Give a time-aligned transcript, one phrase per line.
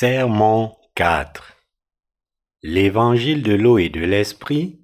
[0.00, 1.56] Sermon 4
[2.62, 4.78] L'évangile de l'eau et de l'esprit,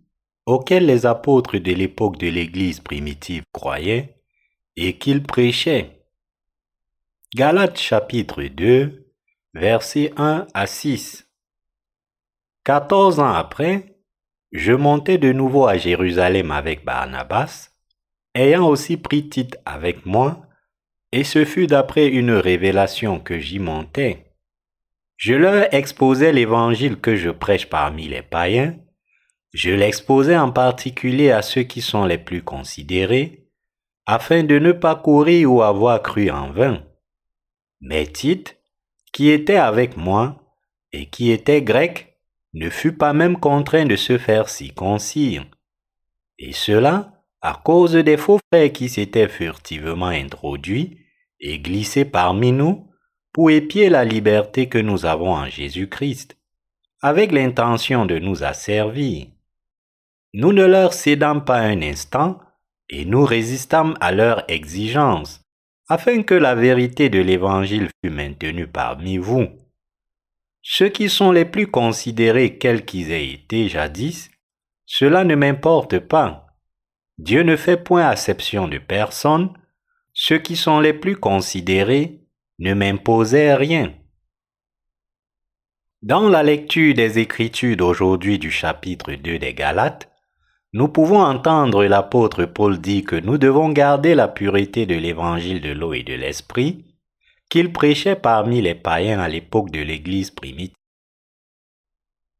[0.44, 4.16] auquel les apôtres de l'époque de l'Église primitive croyaient
[4.74, 6.04] et qu'ils prêchaient.
[7.32, 9.06] Galates chapitre 2,
[9.54, 11.28] versets 1 à 6.
[12.64, 14.00] Quatorze ans après,
[14.50, 17.70] je montais de nouveau à Jérusalem avec Barnabas,
[18.34, 20.48] ayant aussi pris Tite avec moi,
[21.12, 24.23] et ce fut d'après une révélation que j'y montais.
[25.16, 28.76] Je leur exposais l'évangile que je prêche parmi les païens.
[29.52, 33.48] Je l'exposais en particulier à ceux qui sont les plus considérés,
[34.06, 36.82] afin de ne pas courir ou avoir cru en vain.
[37.80, 38.58] Mais Tite,
[39.12, 40.42] qui était avec moi
[40.92, 42.18] et qui était grec,
[42.52, 45.44] ne fut pas même contraint de se faire circoncire.
[46.38, 50.98] Et cela à cause des faux frères qui s'étaient furtivement introduits
[51.40, 52.88] et glissés parmi nous
[53.34, 56.36] pour épier la liberté que nous avons en Jésus-Christ,
[57.02, 59.26] avec l'intention de nous asservir.
[60.34, 62.38] Nous ne leur cédons pas un instant
[62.88, 65.42] et nous résistâmes à leurs exigences,
[65.88, 69.48] afin que la vérité de l'Évangile fût maintenue parmi vous.
[70.62, 74.30] Ceux qui sont les plus considérés quels qu'ils aient été jadis,
[74.86, 76.46] cela ne m'importe pas.
[77.18, 79.52] Dieu ne fait point acception de personne.
[80.12, 82.23] Ceux qui sont les plus considérés
[82.58, 83.94] ne m'imposait rien.
[86.02, 90.10] Dans la lecture des Écritures d'aujourd'hui du chapitre 2 des Galates,
[90.72, 95.70] nous pouvons entendre l'apôtre Paul dire que nous devons garder la pureté de l'évangile de
[95.70, 96.84] l'eau et de l'esprit
[97.48, 100.74] qu'il prêchait parmi les païens à l'époque de l'Église primitive.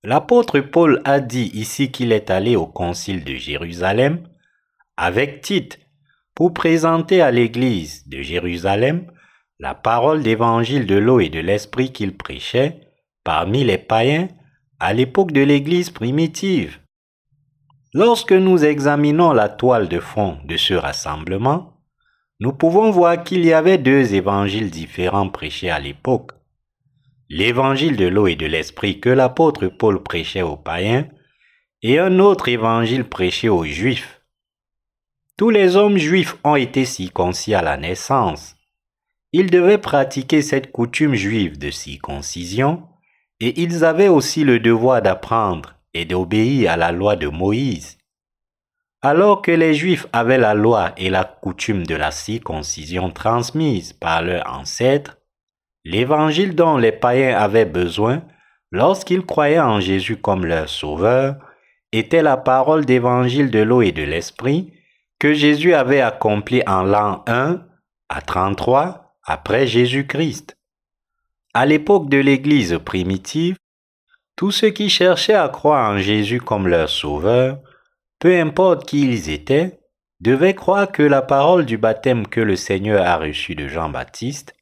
[0.03, 4.29] L'apôtre Paul a dit ici qu'il est allé au concile de Jérusalem
[4.97, 5.81] avec Tite
[6.35, 9.11] pour présenter à l'Église de Jérusalem
[9.59, 12.81] la parole d'évangile de l'eau et de l'esprit qu'il prêchait
[13.23, 14.29] parmi les païens
[14.81, 16.81] à l'époque de l'Église primitive.
[17.93, 21.75] Lorsque nous examinons la toile de fond de ce rassemblement,
[22.41, 26.33] nous pouvons voir qu'il y avait deux évangiles différents prêchés à l'époque.
[27.31, 31.07] L'évangile de l'eau et de l'esprit que l'apôtre Paul prêchait aux païens
[31.83, 34.21] et un autre évangile prêché aux juifs.
[35.37, 38.57] Tous les hommes juifs ont été circoncis à la naissance.
[39.37, 42.85] Ils devaient pratiquer cette coutume juive de circoncision
[43.41, 47.99] et ils avaient aussi le devoir d'apprendre et d'obéir à la loi de Moïse.
[49.03, 54.23] Alors que les Juifs avaient la loi et la coutume de la circoncision transmise par
[54.23, 55.19] leurs ancêtres,
[55.85, 58.23] l'évangile dont les païens avaient besoin
[58.71, 61.39] lorsqu'ils croyaient en Jésus comme leur sauveur
[61.91, 64.73] était la parole d'évangile de l'eau et de l'esprit
[65.19, 67.61] que Jésus avait accompli en l'an 1
[68.09, 70.57] à 33 après Jésus-Christ.
[71.55, 73.57] À l'époque de l'Église primitive,
[74.37, 77.61] tous ceux qui cherchaient à croire en Jésus comme leur sauveur,
[78.19, 79.79] peu importe qui ils étaient,
[80.21, 84.55] devaient croire que la parole du baptême que le Seigneur a reçu de Jean-Baptiste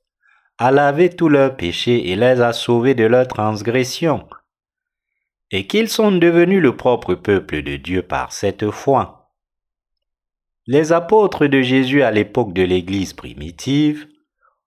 [0.58, 4.28] a lavé tous leurs péchés et les a sauvés de leurs transgressions,
[5.50, 9.32] et qu'ils sont devenus le propre peuple de Dieu par cette foi.
[10.66, 14.06] Les apôtres de Jésus à l'époque de l'Église primitive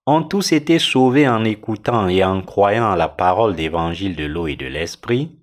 [0.05, 4.47] ont tous été sauvés en écoutant et en croyant à la parole d'évangile de l'eau
[4.47, 5.39] et de l'esprit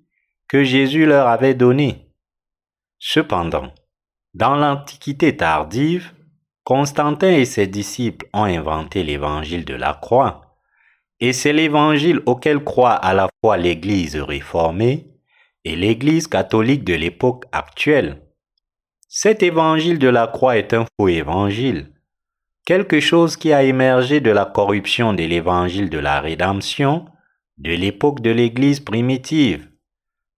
[0.48, 2.08] que Jésus leur avait donnée.
[2.98, 3.72] Cependant,
[4.34, 6.12] dans l'Antiquité tardive,
[6.64, 10.56] Constantin et ses disciples ont inventé l'évangile de la croix,
[11.18, 15.08] et c'est l'évangile auquel croit à la fois l'Église réformée
[15.64, 18.22] et l'Église catholique de l'époque actuelle.
[19.08, 21.91] Cet évangile de la croix est un faux évangile
[22.64, 27.06] quelque chose qui a émergé de la corruption de l'évangile de la rédemption
[27.58, 29.68] de l'époque de l'Église primitive,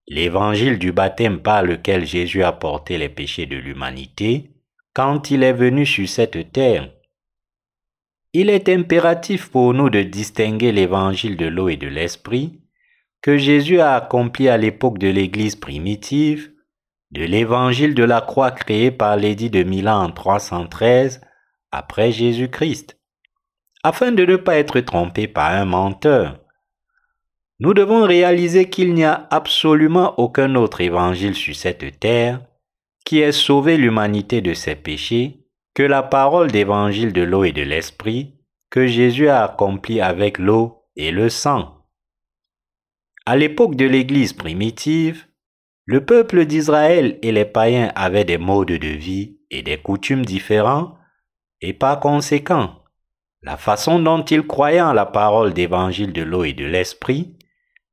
[0.07, 4.51] l'évangile du baptême par lequel Jésus a porté les péchés de l'humanité
[4.93, 6.91] quand il est venu sur cette terre.
[8.33, 12.61] Il est impératif pour nous de distinguer l'évangile de l'eau et de l'esprit
[13.21, 16.51] que Jésus a accompli à l'époque de l'Église primitive,
[17.11, 21.21] de l'évangile de la croix créé par l'édit de Milan en 313
[21.71, 22.97] après Jésus-Christ,
[23.83, 26.39] afin de ne pas être trompé par un menteur.
[27.59, 32.41] Nous devons réaliser qu'il n'y a absolument aucun autre évangile sur cette terre
[33.05, 37.61] qui ait sauvé l'humanité de ses péchés que la parole d'évangile de l'eau et de
[37.61, 38.35] l'esprit
[38.69, 41.85] que Jésus a accompli avec l'eau et le sang.
[43.25, 45.27] À l'époque de l'Église primitive,
[45.85, 50.97] le peuple d'Israël et les païens avaient des modes de vie et des coutumes différents
[51.65, 52.83] et par conséquent,
[53.41, 57.35] la façon dont ils croyaient en la parole d'évangile de l'eau et de l'esprit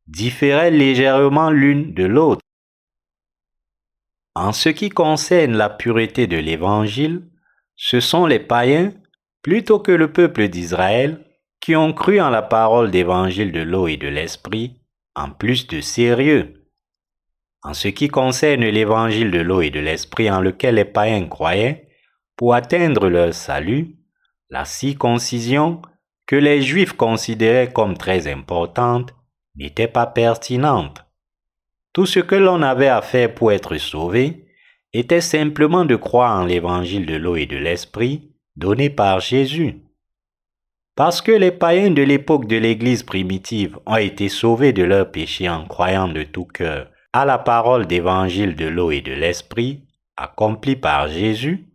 [0.06, 2.42] différait légèrement l'une de l'autre.
[4.34, 7.22] En ce qui concerne la pureté de l'évangile,
[7.74, 8.92] ce sont les païens,
[9.40, 11.24] plutôt que le peuple d'Israël,
[11.60, 14.82] qui ont cru en la parole d'évangile de l'eau et de l'esprit,
[15.14, 16.66] en plus de sérieux.
[17.62, 21.88] En ce qui concerne l'évangile de l'eau et de l'esprit en lequel les païens croyaient,
[22.36, 23.96] pour atteindre leur salut,
[24.50, 25.82] la circoncision,
[26.26, 29.14] que les Juifs considéraient comme très importante,
[29.56, 31.04] n'était pas pertinente.
[31.92, 34.46] Tout ce que l'on avait à faire pour être sauvé
[34.92, 39.82] était simplement de croire en l'évangile de l'eau et de l'esprit donné par Jésus.
[40.94, 45.48] Parce que les païens de l'époque de l'Église primitive ont été sauvés de leurs péchés
[45.48, 49.84] en croyant de tout cœur à la parole d'évangile de l'eau et de l'esprit
[50.16, 51.71] accomplie par Jésus,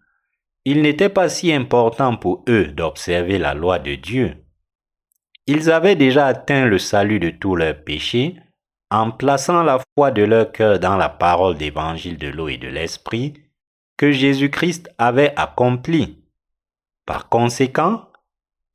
[0.70, 4.36] il n'était pas si important pour eux d'observer la loi de Dieu.
[5.46, 8.36] Ils avaient déjà atteint le salut de tous leurs péchés
[8.92, 12.68] en plaçant la foi de leur cœur dans la parole d'évangile de l'eau et de
[12.68, 13.36] l'esprit
[13.96, 16.22] que Jésus-Christ avait accompli.
[17.06, 18.04] Par conséquent,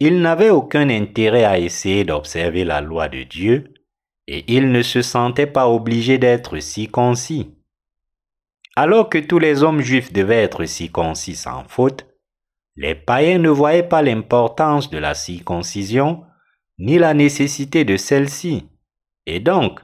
[0.01, 3.75] ils n'avaient aucun intérêt à essayer d'observer la loi de Dieu
[4.27, 7.55] et ils ne se sentaient pas obligés d'être circoncis.
[8.75, 12.07] Alors que tous les hommes juifs devaient être circoncis sans faute,
[12.77, 16.25] les païens ne voyaient pas l'importance de la circoncision
[16.79, 18.69] ni la nécessité de celle-ci.
[19.27, 19.81] Et donc,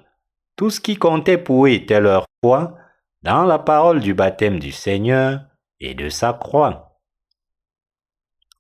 [0.56, 2.76] tout ce qui comptait pour eux était leur foi
[3.22, 5.42] dans la parole du baptême du Seigneur
[5.80, 6.98] et de sa croix.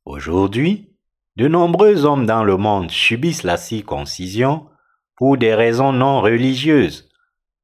[0.04, 0.94] Aujourd'hui,
[1.36, 4.68] de nombreux hommes dans le monde subissent la circoncision
[5.16, 7.08] pour des raisons non religieuses.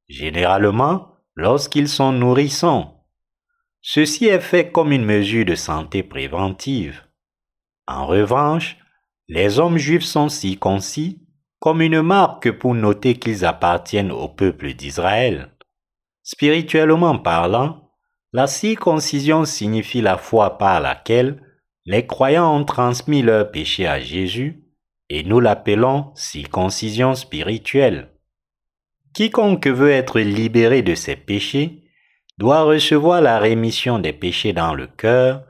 [0.07, 3.05] Généralement, lorsqu'ils sont nourrissants.
[3.81, 7.03] Ceci est fait comme une mesure de santé préventive.
[7.87, 8.77] En revanche,
[9.27, 11.21] les hommes juifs sont circoncis
[11.59, 15.51] comme une marque pour noter qu'ils appartiennent au peuple d'Israël.
[16.23, 17.91] Spirituellement parlant,
[18.33, 21.41] la circoncision signifie la foi par laquelle
[21.85, 24.63] les croyants ont transmis leur péché à Jésus
[25.09, 28.14] et nous l'appelons circoncision spirituelle.
[29.15, 31.85] Quiconque veut être libéré de ses péchés
[32.37, 35.45] doit recevoir la rémission des péchés dans le cœur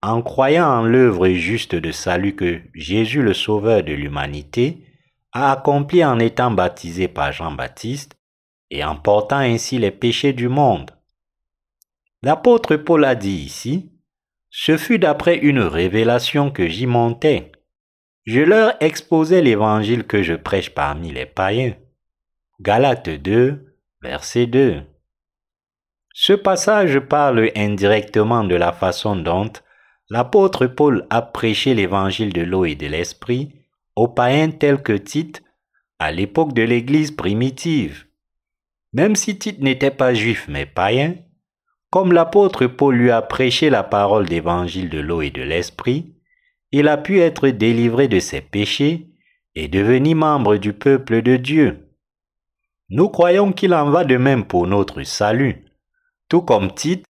[0.00, 4.86] en croyant en l'œuvre juste de salut que Jésus le Sauveur de l'humanité
[5.32, 8.16] a accompli en étant baptisé par Jean-Baptiste
[8.70, 10.90] et en portant ainsi les péchés du monde.
[12.22, 13.92] L'apôtre Paul a dit ici,
[14.48, 17.52] ce fut d'après une révélation que j'y montais.
[18.24, 21.74] Je leur exposais l'évangile que je prêche parmi les païens.
[22.62, 24.82] Galates 2, verset 2.
[26.12, 29.50] Ce passage parle indirectement de la façon dont
[30.10, 33.54] l'apôtre Paul a prêché l'évangile de l'eau et de l'esprit
[33.96, 35.42] aux païens tels que Tite
[35.98, 38.04] à l'époque de l'Église primitive.
[38.92, 41.14] Même si Tite n'était pas juif mais païen,
[41.88, 46.14] comme l'apôtre Paul lui a prêché la parole d'évangile de l'eau et de l'esprit,
[46.72, 49.08] il a pu être délivré de ses péchés
[49.54, 51.86] et devenir membre du peuple de Dieu.
[52.92, 55.64] Nous croyons qu'il en va de même pour notre salut.
[56.28, 57.04] Tout comme Tite,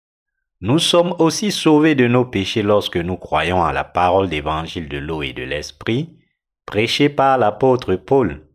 [0.60, 4.98] nous sommes aussi sauvés de nos péchés lorsque nous croyons à la parole d'évangile de
[4.98, 6.18] l'eau et de l'esprit,
[6.66, 8.46] prêchée par l'apôtre Paul.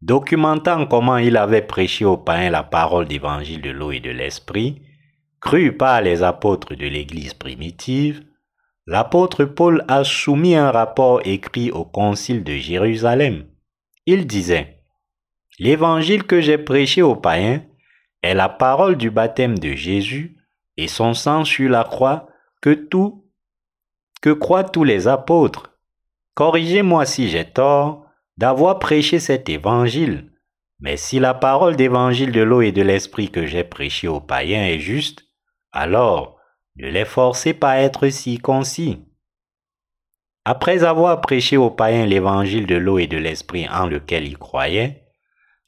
[0.00, 4.80] Documentant comment il avait prêché aux païens la parole d'évangile de l'eau et de l'esprit,
[5.38, 8.24] cru par les apôtres de l'Église primitive,
[8.86, 13.44] l'apôtre Paul a soumis un rapport écrit au concile de Jérusalem.
[14.06, 14.79] Il disait,
[15.60, 17.62] L'évangile que j'ai prêché aux païens
[18.22, 20.38] est la parole du baptême de Jésus
[20.78, 22.28] et son sang sur la croix
[22.62, 23.26] que tout,
[24.22, 25.78] que croient tous les apôtres.
[26.32, 28.06] Corrigez-moi si j'ai tort
[28.38, 30.32] d'avoir prêché cet évangile,
[30.78, 34.64] mais si la parole d'évangile de l'eau et de l'esprit que j'ai prêché aux païens
[34.64, 35.26] est juste,
[35.72, 36.38] alors
[36.76, 39.04] ne les forcez pas à être si concis.
[40.46, 45.09] Après avoir prêché aux païens l'évangile de l'eau et de l'esprit en lequel ils croyaient,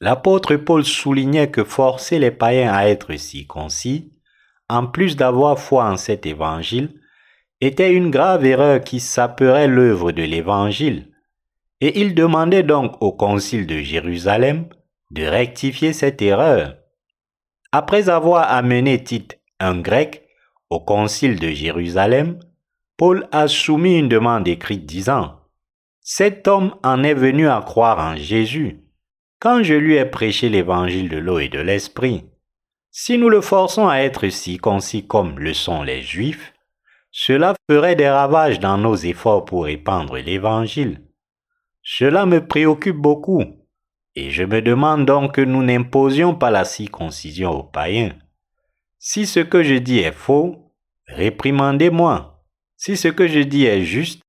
[0.03, 4.13] L'apôtre Paul soulignait que forcer les païens à être circoncis,
[4.69, 7.01] en plus d'avoir foi en cet évangile,
[7.61, 11.13] était une grave erreur qui saperait l'œuvre de l'évangile.
[11.81, 14.67] Et il demandait donc au concile de Jérusalem
[15.13, 16.79] de rectifier cette erreur.
[17.71, 20.27] Après avoir amené Tite, un grec,
[20.69, 22.41] au concile de Jérusalem,
[22.97, 25.39] Paul a soumis une demande écrite disant
[26.01, 28.82] Cet homme en est venu à croire en Jésus
[29.43, 32.25] quand je lui ai prêché l'évangile de l'eau et de l'esprit.
[32.93, 36.53] Si nous le forçons à être si concis comme le sont les Juifs,
[37.11, 41.03] cela ferait des ravages dans nos efforts pour répandre l'Évangile.
[41.83, 43.43] Cela me préoccupe beaucoup,
[44.15, 48.15] et je me demande donc que nous n'imposions pas la circoncision aux païens.
[49.01, 50.73] Si ce que je dis est faux,
[51.09, 52.45] réprimandez-moi.
[52.77, 54.23] Si ce que je dis est juste,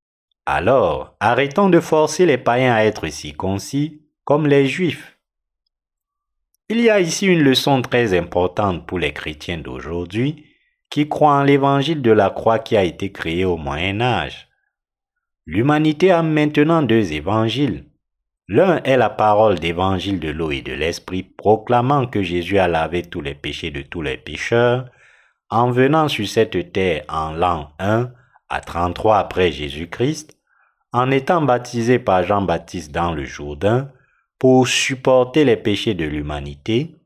[0.44, 5.18] alors arrêtons de forcer les païens à être circoncis comme les juifs.
[6.70, 10.46] Il y a ici une leçon très importante pour les chrétiens d'aujourd'hui
[10.90, 14.48] qui croient en l'évangile de la croix qui a été créé au Moyen Âge.
[15.46, 17.84] L'humanité a maintenant deux évangiles.
[18.48, 23.02] L'un est la parole d'évangile de l'eau et de l'esprit proclamant que Jésus a lavé
[23.02, 24.86] tous les péchés de tous les pécheurs
[25.50, 28.10] en venant sur cette terre en l'an 1
[28.48, 30.38] à 33 après Jésus-Christ,
[30.92, 33.90] en étant baptisé par Jean-Baptiste dans le Jourdain
[34.38, 36.96] pour supporter les péchés de l'humanité,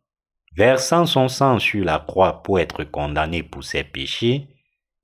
[0.56, 4.48] versant son sang sur la croix pour être condamné pour ses péchés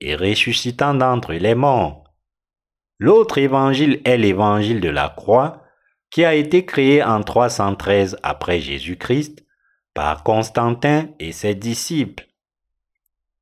[0.01, 2.03] et ressuscitant d'entre les morts.
[2.99, 5.63] L'autre évangile est l'évangile de la croix
[6.09, 9.45] qui a été créé en 313 après Jésus-Christ
[9.93, 12.27] par Constantin et ses disciples.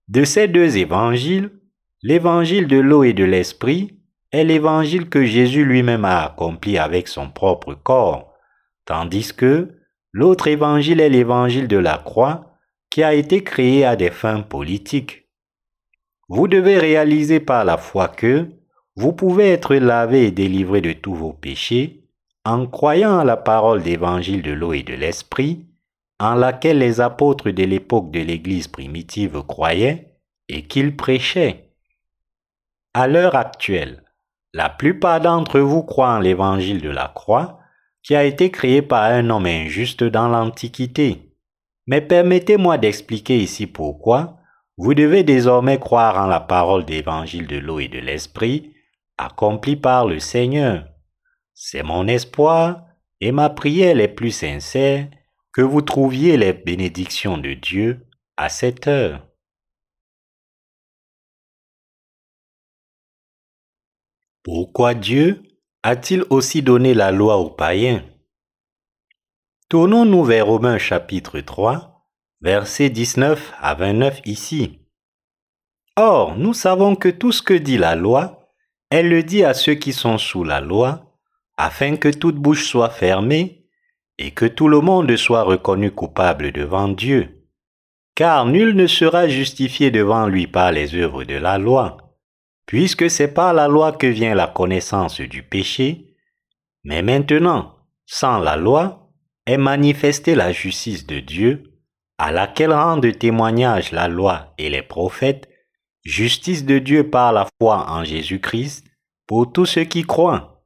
[0.07, 1.51] De ces deux évangiles,
[2.01, 3.99] l'évangile de l'eau et de l'esprit
[4.31, 8.32] est l'évangile que Jésus lui-même a accompli avec son propre corps,
[8.85, 9.75] tandis que
[10.11, 12.57] l'autre évangile est l'évangile de la croix
[12.89, 15.29] qui a été créé à des fins politiques.
[16.29, 18.47] Vous devez réaliser par la foi que
[18.95, 22.03] vous pouvez être lavé et délivré de tous vos péchés
[22.45, 25.65] en croyant à la parole d'évangile de l'eau et de l'esprit,
[26.19, 30.17] en laquelle les apôtres de l'époque de l'Église primitive croyaient
[30.49, 31.69] et qu'ils prêchaient.
[32.93, 34.03] À l'heure actuelle,
[34.53, 37.59] la plupart d'entre vous croient en l'évangile de la croix,
[38.03, 41.33] qui a été créé par un homme injuste dans l'Antiquité.
[41.87, 44.37] Mais permettez-moi d'expliquer ici pourquoi
[44.77, 48.73] vous devez désormais croire en la parole d'évangile de l'eau et de l'esprit,
[49.17, 50.87] accomplie par le Seigneur.
[51.53, 52.85] C'est mon espoir
[53.21, 55.07] et ma prière les plus sincères
[55.53, 59.27] que vous trouviez les bénédictions de Dieu à cette heure.
[64.41, 65.43] Pourquoi Dieu
[65.85, 68.03] a-t-il aussi donné la loi aux païens?
[69.67, 72.07] Tournons-nous vers Romains chapitre 3,
[72.39, 74.79] versets 19 à 29 ici.
[75.97, 78.49] Or, nous savons que tout ce que dit la loi,
[78.89, 81.17] elle le dit à ceux qui sont sous la loi,
[81.57, 83.67] afin que toute bouche soit fermée
[84.17, 87.45] et que tout le monde soit reconnu coupable devant Dieu.
[88.15, 91.97] Car nul ne sera justifié devant lui par les œuvres de la loi,
[92.65, 96.15] puisque c'est par la loi que vient la connaissance du péché,
[96.83, 99.11] mais maintenant, sans la loi,
[99.45, 101.63] est manifestée la justice de Dieu,
[102.17, 105.49] à laquelle rendent témoignage la loi et les prophètes,
[106.03, 108.85] justice de Dieu par la foi en Jésus-Christ,
[109.27, 110.63] pour tous ceux qui croient.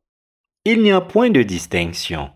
[0.66, 2.30] Il n'y a point de distinction,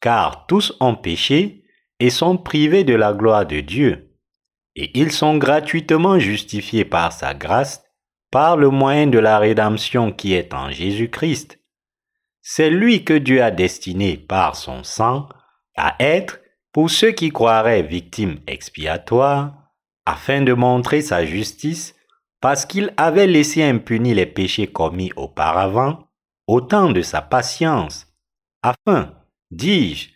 [0.00, 1.64] car tous ont péché
[2.00, 4.14] et sont privés de la gloire de Dieu,
[4.74, 7.85] et ils sont gratuitement justifiés par sa grâce,
[8.36, 11.58] par le moyen de la rédemption qui est en Jésus-Christ.
[12.42, 15.30] C'est lui que Dieu a destiné par son sang
[15.74, 16.40] à être,
[16.70, 19.54] pour ceux qui croiraient victimes expiatoires,
[20.04, 21.94] afin de montrer sa justice,
[22.42, 26.06] parce qu'il avait laissé impunis les péchés commis auparavant,
[26.46, 28.06] au temps de sa patience,
[28.62, 29.14] afin,
[29.50, 30.10] dis-je,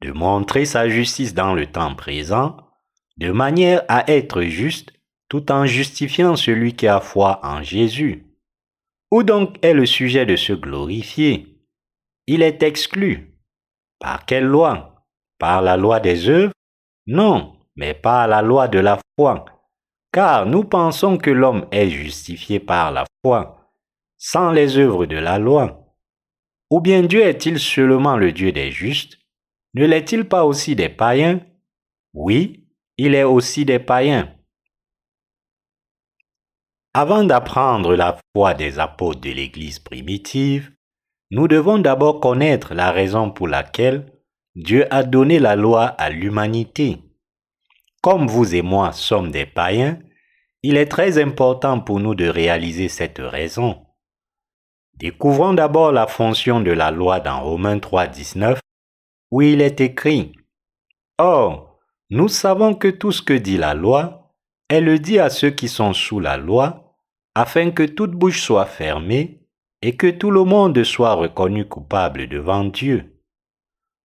[0.00, 2.56] de montrer sa justice dans le temps présent,
[3.18, 4.92] de manière à être juste
[5.28, 8.26] tout en justifiant celui qui a foi en Jésus.
[9.10, 11.62] Où donc est le sujet de se glorifier?
[12.26, 13.38] Il est exclu.
[13.98, 15.06] Par quelle loi?
[15.38, 16.52] Par la loi des œuvres?
[17.06, 19.44] Non, mais par la loi de la foi.
[20.12, 23.56] Car nous pensons que l'homme est justifié par la foi
[24.18, 25.94] sans les œuvres de la loi.
[26.70, 29.18] Ou bien Dieu est-il seulement le Dieu des justes?
[29.74, 31.40] Ne l'est-il pas aussi des païens?
[32.14, 32.66] Oui,
[32.96, 34.34] il est aussi des païens.
[36.98, 40.72] Avant d'apprendre la foi des apôtres de l'Église primitive,
[41.30, 44.10] nous devons d'abord connaître la raison pour laquelle
[44.54, 46.96] Dieu a donné la loi à l'humanité.
[48.00, 49.98] Comme vous et moi sommes des païens,
[50.62, 53.84] il est très important pour nous de réaliser cette raison.
[54.94, 58.58] Découvrons d'abord la fonction de la loi dans Romains 3, 19,
[59.32, 60.32] où il est écrit
[61.18, 64.32] Or, nous savons que tout ce que dit la loi,
[64.70, 66.85] elle le dit à ceux qui sont sous la loi,
[67.36, 69.42] afin que toute bouche soit fermée
[69.82, 73.20] et que tout le monde soit reconnu coupable devant Dieu.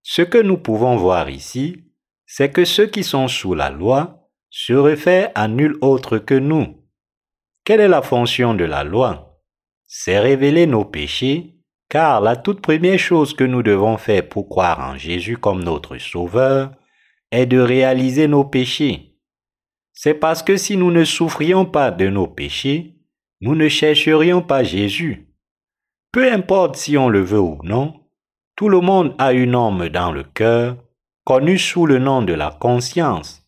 [0.03, 1.85] Ce que nous pouvons voir ici,
[2.25, 6.83] c'est que ceux qui sont sous la loi se réfèrent à nul autre que nous.
[7.63, 9.41] Quelle est la fonction de la loi?
[9.87, 11.55] C'est révéler nos péchés,
[11.87, 15.97] car la toute première chose que nous devons faire pour croire en Jésus comme notre
[15.99, 16.73] Sauveur
[17.31, 19.15] est de réaliser nos péchés.
[19.93, 22.97] C'est parce que si nous ne souffrions pas de nos péchés,
[23.41, 25.27] nous ne chercherions pas Jésus.
[26.11, 28.01] Peu importe si on le veut ou non,
[28.55, 30.77] tout le monde a une norme dans le cœur,
[31.23, 33.47] connue sous le nom de la conscience.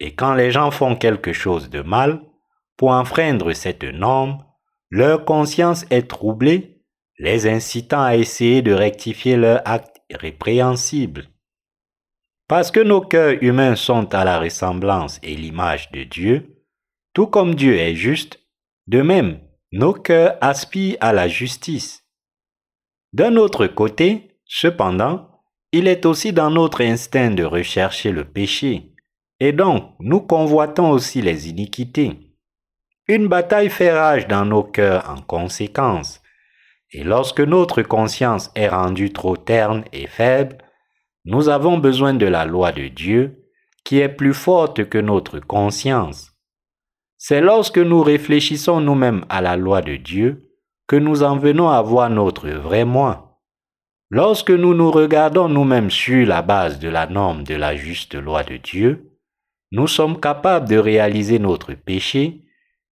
[0.00, 2.20] Et quand les gens font quelque chose de mal,
[2.76, 4.44] pour enfreindre cette norme,
[4.90, 6.82] leur conscience est troublée,
[7.18, 11.28] les incitant à essayer de rectifier leur acte répréhensible.
[12.48, 16.64] Parce que nos cœurs humains sont à la ressemblance et l'image de Dieu,
[17.14, 18.41] tout comme Dieu est juste,
[18.86, 19.40] de même,
[19.72, 22.04] nos cœurs aspirent à la justice.
[23.12, 25.30] D'un autre côté, Cependant,
[25.72, 28.92] il est aussi dans notre instinct de rechercher le péché,
[29.40, 32.36] et donc nous convoitons aussi les iniquités.
[33.08, 36.20] Une bataille fait rage dans nos cœurs en conséquence,
[36.90, 40.58] et lorsque notre conscience est rendue trop terne et faible,
[41.24, 43.48] nous avons besoin de la loi de Dieu,
[43.84, 46.31] qui est plus forte que notre conscience.
[47.24, 50.50] C'est lorsque nous réfléchissons nous-mêmes à la loi de Dieu
[50.88, 53.40] que nous en venons à voir notre vrai moi.
[54.10, 58.42] Lorsque nous nous regardons nous-mêmes sur la base de la norme de la juste loi
[58.42, 59.12] de Dieu,
[59.70, 62.42] nous sommes capables de réaliser notre péché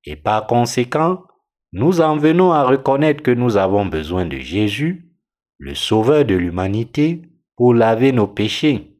[0.04, 1.25] et par conséquent,
[1.72, 5.10] nous en venons à reconnaître que nous avons besoin de Jésus,
[5.58, 7.22] le Sauveur de l'humanité,
[7.56, 8.96] pour laver nos péchés.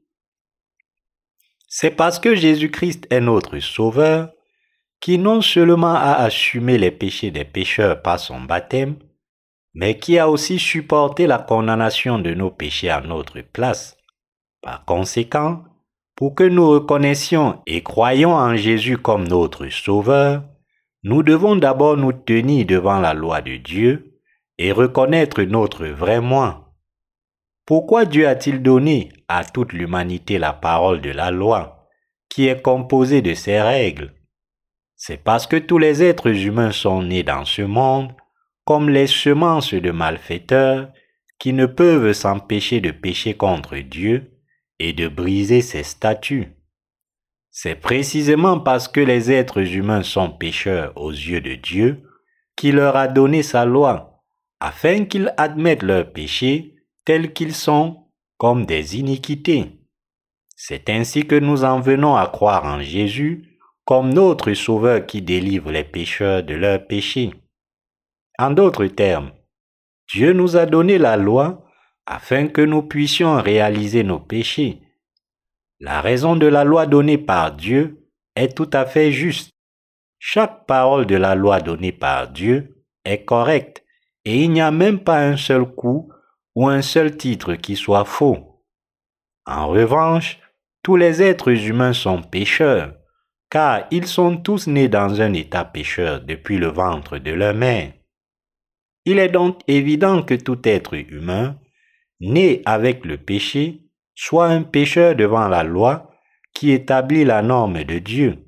[1.69, 4.33] C'est parce que Jésus-Christ est notre Sauveur
[5.01, 8.97] qui non seulement a assumé les péchés des pécheurs par son baptême,
[9.73, 13.97] mais qui a aussi supporté la condamnation de nos péchés à notre place.
[14.61, 15.65] Par conséquent,
[16.17, 20.43] pour que nous reconnaissions et croyions en Jésus comme notre Sauveur,
[21.03, 24.19] nous devons d'abord nous tenir devant la loi de Dieu
[24.59, 26.75] et reconnaître notre vrai moi.
[27.65, 31.87] Pourquoi Dieu a-t-il donné à toute l'humanité la parole de la loi,
[32.29, 34.13] qui est composée de ses règles
[35.03, 38.13] C'est parce que tous les êtres humains sont nés dans ce monde
[38.67, 40.93] comme les semences de malfaiteurs
[41.39, 44.39] qui ne peuvent s'empêcher de pécher contre Dieu
[44.79, 46.55] et de briser ses statuts.
[47.51, 52.03] C'est précisément parce que les êtres humains sont pécheurs aux yeux de Dieu
[52.55, 54.23] qu'il leur a donné sa loi,
[54.61, 56.75] afin qu'ils admettent leurs péchés
[57.07, 58.05] tels qu'ils sont
[58.37, 59.81] comme des iniquités.
[60.57, 63.50] C'est ainsi que nous en venons à croire en Jésus
[63.91, 67.33] comme notre Sauveur qui délivre les pécheurs de leurs péchés.
[68.39, 69.33] En d'autres termes,
[70.13, 71.65] Dieu nous a donné la loi
[72.07, 74.81] afin que nous puissions réaliser nos péchés.
[75.81, 79.51] La raison de la loi donnée par Dieu est tout à fait juste.
[80.21, 83.83] Chaque parole de la loi donnée par Dieu est correcte
[84.25, 86.13] et il n'y a même pas un seul coup
[86.55, 88.63] ou un seul titre qui soit faux.
[89.47, 90.39] En revanche,
[90.85, 92.95] tous les êtres humains sont pécheurs,
[93.51, 97.93] car ils sont tous nés dans un état pécheur depuis le ventre de leur mère.
[99.05, 101.59] Il est donc évident que tout être humain,
[102.21, 106.11] né avec le péché, soit un pécheur devant la loi
[106.55, 108.39] qui établit la norme de Dieu.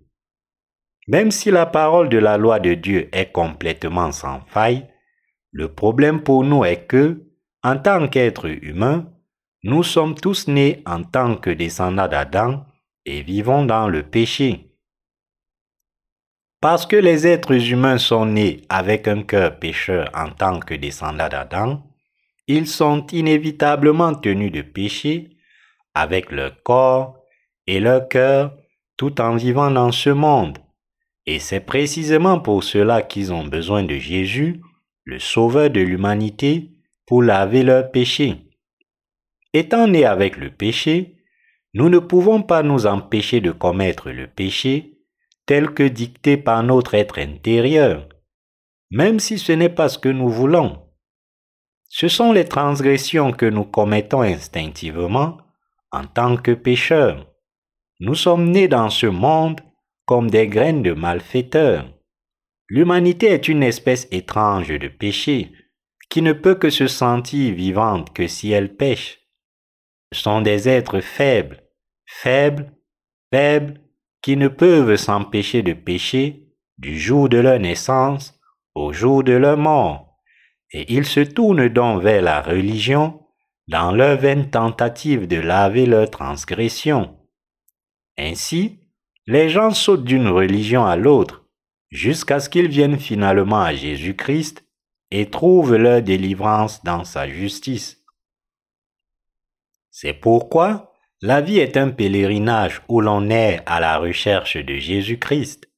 [1.09, 4.87] Même si la parole de la loi de Dieu est complètement sans faille,
[5.51, 7.25] le problème pour nous est que,
[7.63, 9.11] en tant qu'être humain,
[9.65, 12.65] nous sommes tous nés en tant que descendants d'Adam
[13.05, 14.72] et vivons dans le péché.
[16.63, 21.29] Parce que les êtres humains sont nés avec un cœur pécheur en tant que descendants
[21.29, 21.83] d'Adam,
[22.47, 25.31] ils sont inévitablement tenus de pécher
[25.93, 27.19] avec leur corps
[27.67, 28.57] et leur cœur
[28.97, 30.59] tout en vivant dans ce monde.
[31.27, 34.61] Et c'est précisément pour cela qu'ils ont besoin de Jésus,
[35.03, 36.71] le Sauveur de l'humanité,
[37.07, 38.37] pour laver leurs péchés.
[39.53, 41.17] Étant nés avec le péché,
[41.75, 44.92] nous ne pouvons pas nous empêcher de commettre le péché
[45.47, 48.09] tel que dicté par notre être intérieur,
[48.91, 50.83] même si ce n'est pas ce que nous voulons.
[51.89, 55.39] Ce sont les transgressions que nous commettons instinctivement
[55.91, 57.31] en tant que pécheurs.
[58.01, 59.61] Nous sommes nés dans ce monde
[60.07, 61.87] comme des graines de malfaiteurs.
[62.69, 65.53] L'humanité est une espèce étrange de péché
[66.09, 69.21] qui ne peut que se sentir vivante que si elle pêche.
[70.13, 71.63] Ce sont des êtres faibles,
[72.07, 72.73] faibles,
[73.33, 73.81] faibles
[74.23, 78.41] qui ne peuvent s'empêcher de pécher du jour de leur naissance
[78.75, 80.17] au jour de leur mort,
[80.71, 83.21] et ils se tournent donc vers la religion
[83.69, 87.19] dans leur vaine tentative de laver leur transgression.
[88.19, 88.81] Ainsi,
[89.27, 91.47] les gens sautent d'une religion à l'autre,
[91.91, 94.65] jusqu'à ce qu'ils viennent finalement à Jésus-Christ
[95.11, 98.03] et trouvent leur délivrance dans sa justice.
[99.91, 100.92] C'est pourquoi
[101.25, 105.71] la vie est un pèlerinage où l'on est à la recherche de Jésus-Christ.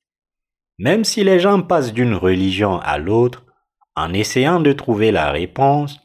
[0.78, 3.44] Même si les gens passent d'une religion à l'autre
[3.94, 6.00] en essayant de trouver la réponse,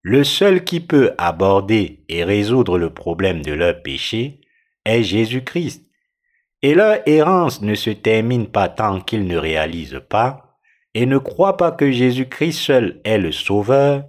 [0.00, 4.40] le seul qui peut aborder et résoudre le problème de leur péché
[4.86, 5.84] est Jésus-Christ.
[6.62, 10.56] Et leur errance ne se termine pas tant qu'ils ne réalisent pas
[10.94, 14.04] et ne croient pas que Jésus-Christ seul est le Sauveur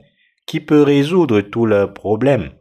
[0.46, 2.52] qui peut résoudre tous leurs problèmes.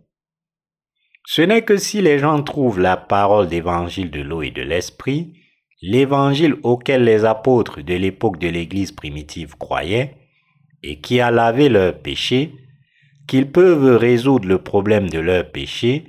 [1.30, 5.34] Ce n'est que si les gens trouvent la parole d'évangile de l'eau et de l'esprit,
[5.82, 10.16] l'évangile auquel les apôtres de l'époque de l'Église primitive croyaient,
[10.82, 12.54] et qui a lavé leurs péchés,
[13.26, 16.06] qu'ils peuvent résoudre le problème de leurs péchés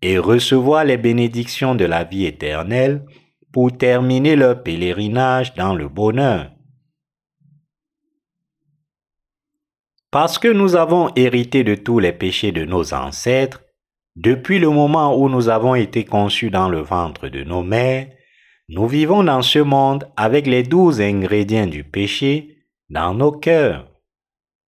[0.00, 3.04] et recevoir les bénédictions de la vie éternelle
[3.52, 6.52] pour terminer leur pèlerinage dans le bonheur.
[10.12, 13.60] Parce que nous avons hérité de tous les péchés de nos ancêtres,
[14.16, 18.08] depuis le moment où nous avons été conçus dans le ventre de nos mères,
[18.68, 23.88] nous vivons dans ce monde avec les douze ingrédients du péché dans nos cœurs.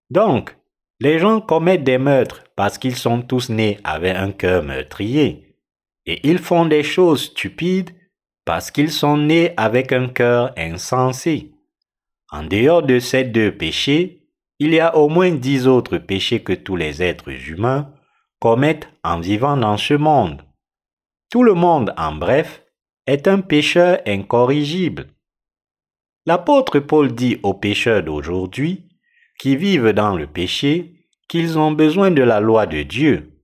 [0.10, 0.56] Donc,
[1.00, 5.58] les gens commettent des meurtres parce qu'ils sont tous nés avec un cœur meurtrier.
[6.06, 7.92] Et ils font des choses stupides
[8.46, 11.52] parce qu'ils sont nés avec un cœur insensé.
[12.32, 14.28] En dehors de ces deux péchés,
[14.60, 17.93] il y a au moins dix autres péchés que tous les êtres humains
[18.46, 20.42] en vivant dans ce monde.
[21.30, 22.64] Tout le monde, en bref,
[23.08, 25.08] est un pécheur incorrigible.
[26.26, 28.90] L'apôtre Paul dit aux pécheurs d'aujourd'hui,
[29.40, 33.42] qui vivent dans le péché, qu'ils ont besoin de la loi de Dieu.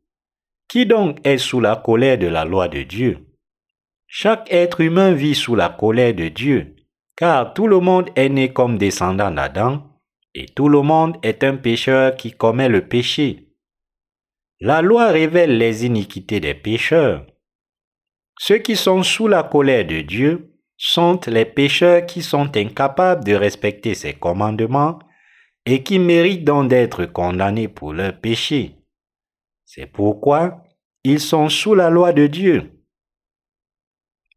[0.68, 3.26] Qui donc est sous la colère de la loi de Dieu?
[4.08, 6.76] Chaque être humain vit sous la colère de Dieu,
[7.16, 9.84] car tout le monde est né comme descendant d'Adam,
[10.36, 13.49] et tout le monde est un pécheur qui commet le péché.
[14.62, 17.26] La loi révèle les iniquités des pécheurs.
[18.38, 23.36] Ceux qui sont sous la colère de Dieu sont les pécheurs qui sont incapables de
[23.36, 25.00] respecter ses commandements
[25.66, 28.76] et qui méritent donc d'être condamnés pour leurs péchés.
[29.66, 30.64] C'est pourquoi
[31.06, 32.84] ils sont sous la loi de Dieu.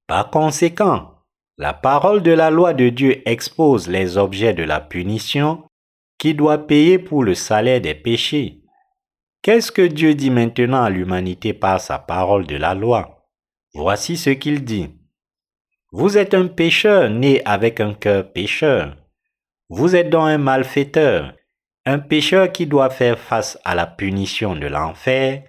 [0.07, 1.15] Par conséquent,
[1.59, 5.65] la parole de la loi de Dieu expose les objets de la punition
[6.19, 8.62] qui doit payer pour le salaire des péchés.
[9.43, 13.27] Qu'est-ce que Dieu dit maintenant à l'humanité par sa parole de la loi?
[13.75, 14.91] Voici ce qu'il dit.
[15.91, 18.97] Vous êtes un pécheur né avec un cœur pécheur.
[19.69, 21.35] Vous êtes donc un malfaiteur,
[21.85, 25.43] un pécheur qui doit faire face à la punition de l'enfer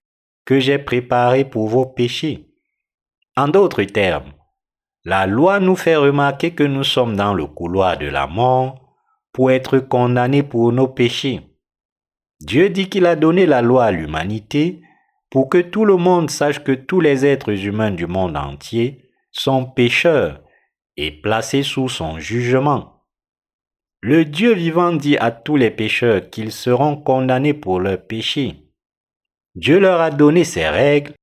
[0.43, 2.47] que j'ai préparé pour vos péchés.
[3.37, 4.33] En d'autres termes,
[5.05, 8.97] la loi nous fait remarquer que nous sommes dans le couloir de la mort
[9.31, 11.52] pour être condamnés pour nos péchés.
[12.45, 14.81] Dieu dit qu'il a donné la loi à l'humanité
[15.29, 19.65] pour que tout le monde sache que tous les êtres humains du monde entier sont
[19.65, 20.41] pécheurs
[20.97, 23.05] et placés sous son jugement.
[24.01, 28.67] Le Dieu vivant dit à tous les pécheurs qu'ils seront condamnés pour leurs péchés.
[29.55, 31.13] Dieu leur a donné ses règles,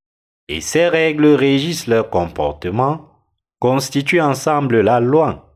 [0.48, 3.10] et ces règles régissent leur comportement,
[3.58, 5.54] constituent ensemble la loi.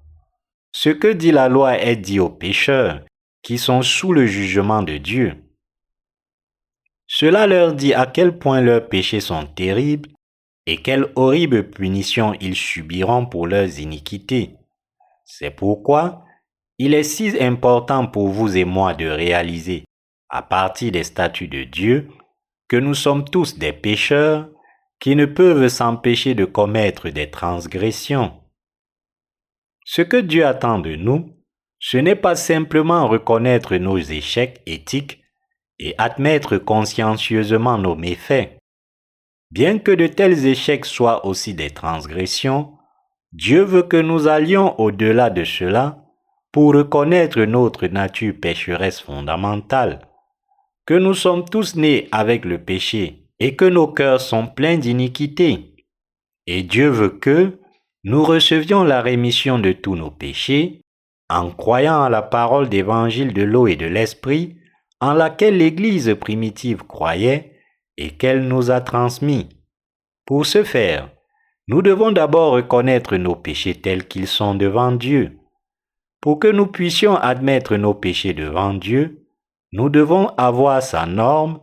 [0.73, 3.01] Ce que dit la loi est dit aux pécheurs,
[3.43, 5.41] qui sont sous le jugement de Dieu.
[7.17, 10.11] Cela leur dit à quel point leurs péchés sont terribles
[10.67, 14.57] et quelle horrible punition ils subiront pour leurs iniquités.
[15.25, 16.25] C'est pourquoi
[16.77, 19.85] il est si important pour vous et moi de réaliser,
[20.29, 22.09] à partir des statuts de Dieu,
[22.67, 24.51] que nous sommes tous des pécheurs
[24.99, 28.33] qui ne peuvent s'empêcher de commettre des transgressions.
[29.85, 31.33] Ce que Dieu attend de nous,
[31.79, 35.24] ce n'est pas simplement reconnaître nos échecs éthiques
[35.79, 38.59] et admettre consciencieusement nos méfaits.
[39.51, 42.73] Bien que de tels échecs soient aussi des transgressions,
[43.33, 46.05] Dieu veut que nous allions au-delà de cela
[46.53, 50.07] pour reconnaître notre nature pécheresse fondamentale,
[50.87, 55.75] que nous sommes tous nés avec le péché et que nos cœurs sont pleins d'iniquité.
[56.47, 57.59] Et Dieu veut que
[58.05, 60.81] nous recevions la rémission de tous nos péchés
[61.31, 64.57] en croyant à la parole d'évangile de l'eau et de l'esprit
[65.01, 67.59] en laquelle l'Église primitive croyait
[67.97, 69.49] et qu'elle nous a transmis.
[70.27, 71.11] Pour ce faire,
[71.69, 75.39] nous devons d'abord reconnaître nos péchés tels qu'ils sont devant Dieu
[76.25, 79.27] pour que nous puissions admettre nos péchés devant Dieu,
[79.73, 81.61] nous devons avoir sa norme,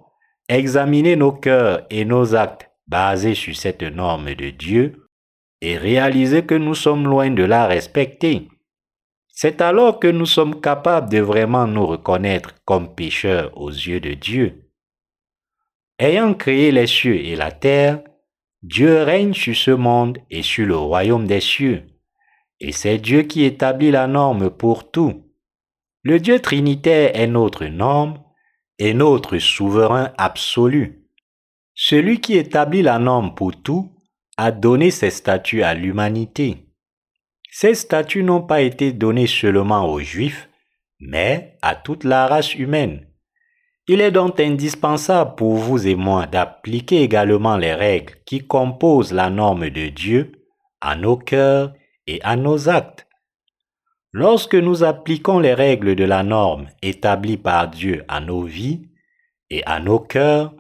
[0.48, 5.08] examiner nos cœurs et nos actes basés sur cette norme de Dieu
[5.62, 8.50] et réaliser que nous sommes loin de la respecter.
[9.42, 14.14] C'est alors que nous sommes capables de vraiment nous reconnaître comme pécheurs aux yeux de
[14.14, 14.70] Dieu.
[15.98, 18.04] Ayant créé les cieux et la terre,
[18.62, 21.88] Dieu règne sur ce monde et sur le royaume des cieux.
[22.60, 25.24] Et c'est Dieu qui établit la norme pour tout.
[26.04, 28.24] Le Dieu trinitaire est notre norme
[28.78, 31.08] et notre souverain absolu.
[31.74, 33.92] Celui qui établit la norme pour tout
[34.38, 36.71] a donné ses statuts à l'humanité.
[37.54, 40.50] Ces statuts n'ont pas été donnés seulement aux Juifs,
[41.02, 43.06] mais à toute la race humaine.
[43.90, 49.30] Il est donc indispensable pour vous et moi d'appliquer également les règles qui composent la
[49.30, 50.32] norme de Dieu
[50.80, 51.74] à nos cœurs
[52.08, 53.06] et à nos actes.
[54.14, 58.88] Lorsque nous appliquons les règles de la norme établie par Dieu à nos vies
[59.50, 60.54] et à nos cœurs,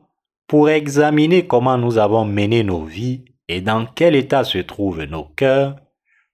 [0.45, 5.23] pour examiner comment nous avons mené nos vies et dans quel état se trouvent nos
[5.23, 5.77] cœurs,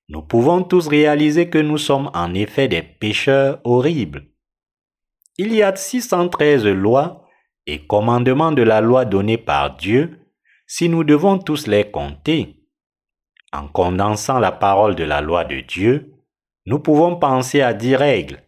[0.10, 4.28] nous pouvons tous réaliser que nous sommes en effet des pécheurs horribles.
[5.38, 7.28] Il y a 613 lois
[7.66, 10.20] et commandements de la loi donnée par Dieu
[10.66, 12.64] si nous devons tous les compter.
[13.54, 16.14] En condensant la parole de la loi de Dieu,
[16.66, 18.44] nous pouvons penser à dix règles.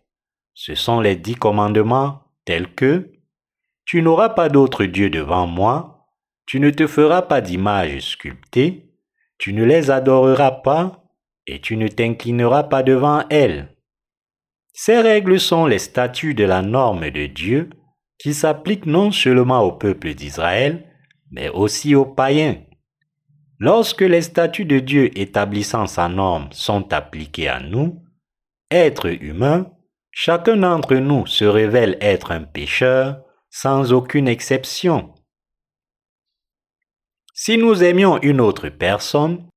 [0.54, 3.12] Ce sont les dix commandements tels que
[3.86, 6.08] Tu n'auras pas d'autre Dieu devant moi,
[6.46, 8.94] tu ne te feras pas d'image sculptée,
[9.38, 11.09] tu ne les adoreras pas,
[11.50, 13.76] et tu ne t'inclineras pas devant elles.
[14.72, 17.70] Ces règles sont les statuts de la norme de Dieu
[18.20, 20.86] qui s'appliquent non seulement au peuple d'Israël,
[21.32, 22.58] mais aussi aux païens.
[23.58, 28.04] Lorsque les statuts de Dieu établissant sa norme sont appliqués à nous,
[28.70, 29.72] êtres humains,
[30.12, 35.14] chacun d'entre nous se révèle être un pécheur sans aucune exception.
[37.34, 39.49] Si nous aimions une autre personne,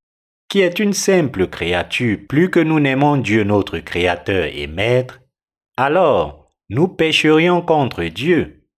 [0.52, 5.22] qui est une simple créature, plus que nous n'aimons Dieu notre Créateur et Maître,
[5.78, 8.68] alors nous pécherions contre Dieu.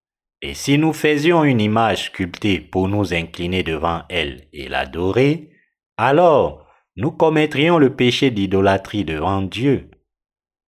[0.40, 5.50] Et si nous faisions une image sculptée pour nous incliner devant elle et l'adorer,
[5.96, 9.90] alors nous commettrions le péché d'idolâtrie devant Dieu.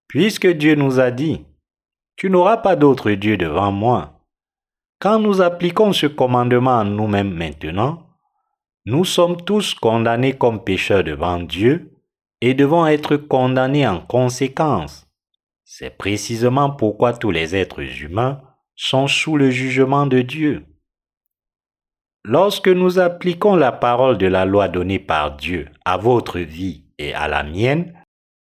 [0.09, 1.45] Puisque Dieu nous a dit,
[2.17, 4.25] Tu n'auras pas d'autre Dieu devant moi.
[4.99, 8.06] Quand nous appliquons ce commandement à nous-mêmes maintenant,
[8.87, 11.91] nous sommes tous condamnés comme pécheurs devant Dieu
[12.41, 15.09] et devons être condamnés en conséquence.
[15.65, 18.41] C'est précisément pourquoi tous les êtres humains
[18.77, 20.67] sont sous le jugement de Dieu.
[22.25, 27.13] Lorsque nous appliquons la parole de la loi donnée par Dieu à votre vie et
[27.13, 27.93] à la mienne,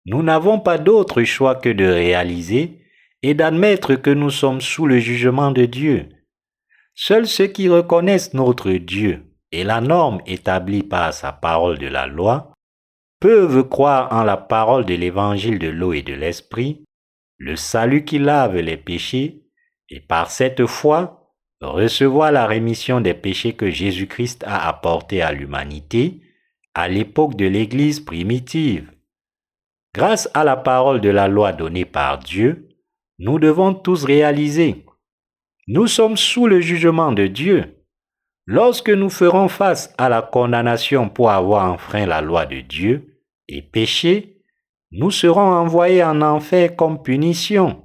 [0.05, 2.83] nous n'avons pas d'autre choix que de réaliser
[3.22, 6.11] et d'admettre que nous sommes sous le jugement de Dieu.
[6.94, 12.06] Seuls ceux qui reconnaissent notre Dieu et la norme établie par sa parole de la
[12.06, 12.52] loi
[13.20, 16.85] peuvent croire en la parole de l'évangile de l'eau et de l'esprit,
[17.38, 19.42] le salut qui lave les péchés,
[19.88, 26.20] et par cette foi recevoir la rémission des péchés que Jésus-Christ a apporté à l'humanité
[26.74, 28.92] à l'époque de l'Église primitive.
[29.94, 32.68] Grâce à la parole de la loi donnée par Dieu,
[33.18, 34.85] nous devons tous réaliser.
[35.68, 37.75] Nous sommes sous le jugement de Dieu
[38.46, 43.61] Lorsque nous ferons face à la condamnation pour avoir enfreint la loi de Dieu et
[43.61, 44.40] péché,
[44.92, 47.82] nous serons envoyés en enfer comme punition.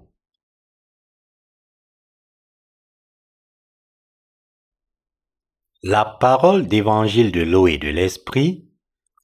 [5.82, 8.69] La parole d'évangile de l'eau et de l'esprit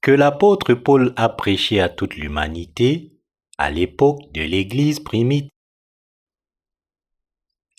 [0.02, 3.16] que l'apôtre Paul a prêché à toute l'humanité
[3.58, 5.50] à l'époque de l'Église primitive.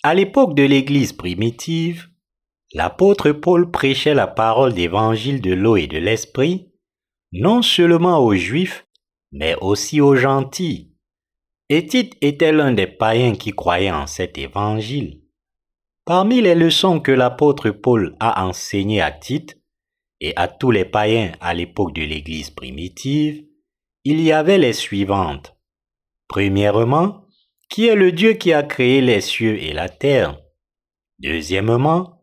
[0.02, 2.09] À l'époque de l'Église primitive,
[2.72, 6.70] l'apôtre Paul prêchait la parole d'évangile de l'eau et de l'esprit,
[7.32, 8.86] non seulement aux Juifs,
[9.32, 10.92] mais aussi aux gentils.
[11.68, 15.22] Et Tite était l'un des païens qui croyaient en cet évangile.
[16.04, 19.60] Parmi les leçons que l'apôtre Paul a enseignées à Tite
[20.20, 23.44] et à tous les païens à l'époque de l'Église primitive,
[24.04, 25.56] il y avait les suivantes.
[26.26, 27.26] Premièrement,
[27.68, 30.40] qui est le Dieu qui a créé les cieux et la terre?
[31.20, 32.19] Deuxièmement,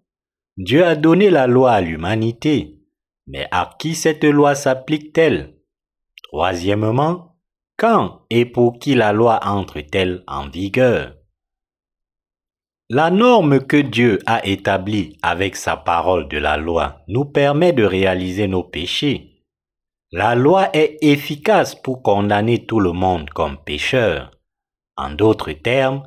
[0.57, 2.79] Dieu a donné la loi à l'humanité,
[3.27, 5.53] mais à qui cette loi s'applique-t-elle?
[6.23, 7.37] Troisièmement,
[7.77, 11.13] quand et pour qui la loi entre-t-elle en vigueur?
[12.89, 17.83] La norme que Dieu a établie avec sa parole de la loi nous permet de
[17.83, 19.43] réaliser nos péchés.
[20.11, 24.31] La loi est efficace pour condamner tout le monde comme pécheur.
[24.95, 26.01] En d'autres termes,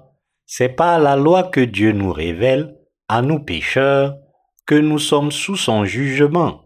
[0.47, 2.77] c'est par la loi que Dieu nous révèle,
[3.09, 4.17] à nous pécheurs,
[4.67, 6.65] que nous sommes sous son jugement.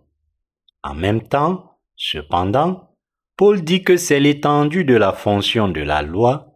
[0.83, 2.97] En même temps, cependant,
[3.37, 6.55] Paul dit que c'est l'étendue de la fonction de la loi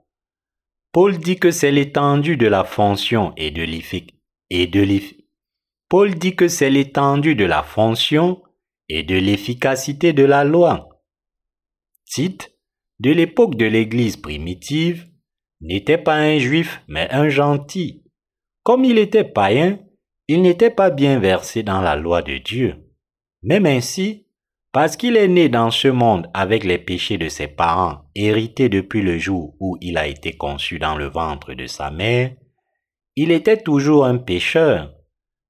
[0.93, 4.13] Paul dit que c'est l'étendue de la fonction et de l'efficacité
[10.13, 10.89] de la de la loi.
[12.07, 12.53] Tite,
[13.01, 15.09] de l'époque de l'Église primitive,
[15.61, 18.03] n'était pas un juif, mais un gentil.
[18.65, 19.79] Comme il était païen,
[20.29, 22.77] il n'était pas bien versé dans la loi de Dieu.
[23.43, 24.27] Même ainsi,
[24.73, 29.01] parce qu'il est né dans ce monde avec les péchés de ses parents, hérités depuis
[29.01, 32.33] le jour où il a été conçu dans le ventre de sa mère,
[33.17, 34.93] il était toujours un pécheur.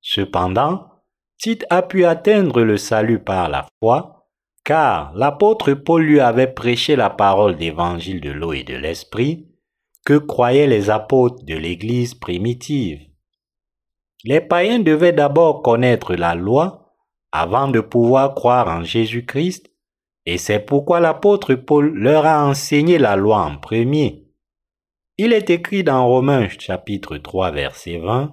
[0.01, 0.87] Cependant,
[1.39, 4.29] Tite a pu atteindre le salut par la foi,
[4.65, 9.49] car l'apôtre Paul lui avait prêché la parole d'évangile de l'eau et de l'esprit
[10.05, 13.08] que croyaient les apôtres de l'Église primitive.
[14.25, 16.95] Les païens devaient d'abord connaître la loi
[17.33, 19.71] avant de pouvoir croire en Jésus-Christ,
[20.27, 24.27] et c'est pourquoi l'apôtre Paul leur a enseigné la loi en premier.
[25.17, 28.33] Il est écrit dans Romains chapitre 3 verset 20,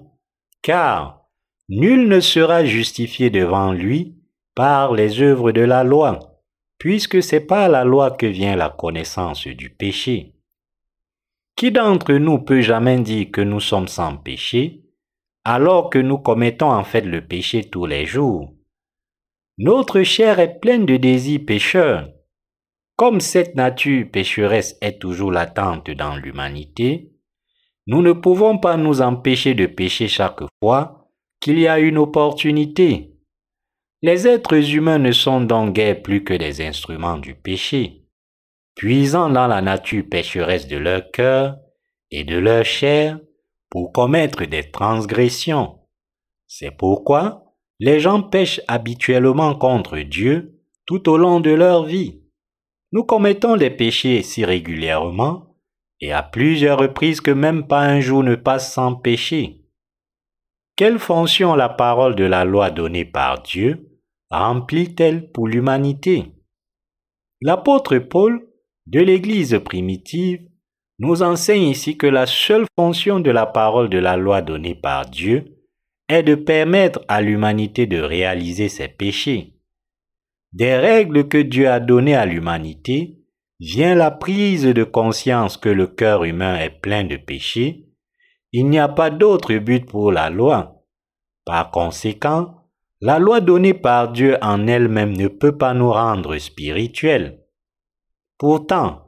[0.62, 1.26] Car
[1.68, 4.16] Nul ne sera justifié devant lui
[4.54, 6.20] par les œuvres de la loi,
[6.78, 10.36] puisque c'est par la loi que vient la connaissance du péché.
[11.56, 14.85] Qui d'entre nous peut jamais dire que nous sommes sans péché,
[15.46, 18.52] alors que nous commettons en fait le péché tous les jours
[19.60, 22.10] Notre chair est pleine de désirs pécheurs.
[22.98, 27.12] Comme cette nature pécheresse est toujours latente dans l'humanité,
[27.88, 33.12] nous ne pouvons pas nous empêcher de pécher chaque fois qu'il y a une opportunité.
[34.02, 38.04] Les êtres humains ne sont donc guère plus que des instruments du péché,
[38.76, 41.58] puisant dans la nature pécheresse de leur cœur
[42.10, 43.20] et de leur chair
[43.70, 45.80] pour commettre des transgressions.
[46.48, 52.22] C'est pourquoi les gens pêchent habituellement contre Dieu tout au long de leur vie.
[52.92, 55.58] Nous commettons des péchés si régulièrement
[56.00, 59.66] et à plusieurs reprises que même pas un jour ne passe sans péché.
[60.76, 64.00] Quelle fonction la parole de la loi donnée par Dieu
[64.30, 66.34] remplit-elle pour l'humanité?
[67.42, 68.48] L'apôtre Paul,
[68.88, 70.48] de l'Église primitive,
[71.00, 75.06] nous enseigne ici que la seule fonction de la parole de la loi donnée par
[75.06, 75.46] Dieu
[76.08, 79.54] est de permettre à l'humanité de réaliser ses péchés.
[80.54, 83.20] Des règles que Dieu a données à l'humanité
[83.60, 87.86] vient la prise de conscience que le cœur humain est plein de péchés
[88.58, 90.82] il n'y a pas d'autre but pour la loi.
[91.44, 92.70] Par conséquent,
[93.02, 97.44] la loi donnée par Dieu en elle-même ne peut pas nous rendre spirituels.
[98.38, 99.05] Pourtant,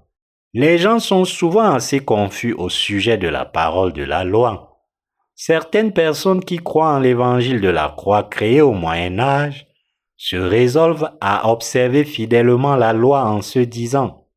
[0.53, 4.83] les gens sont souvent assez confus au sujet de la parole de la loi.
[5.35, 9.67] Certaines personnes qui croient en l'évangile de la croix créée au Moyen Âge
[10.15, 14.27] se résolvent à observer fidèlement la loi en se disant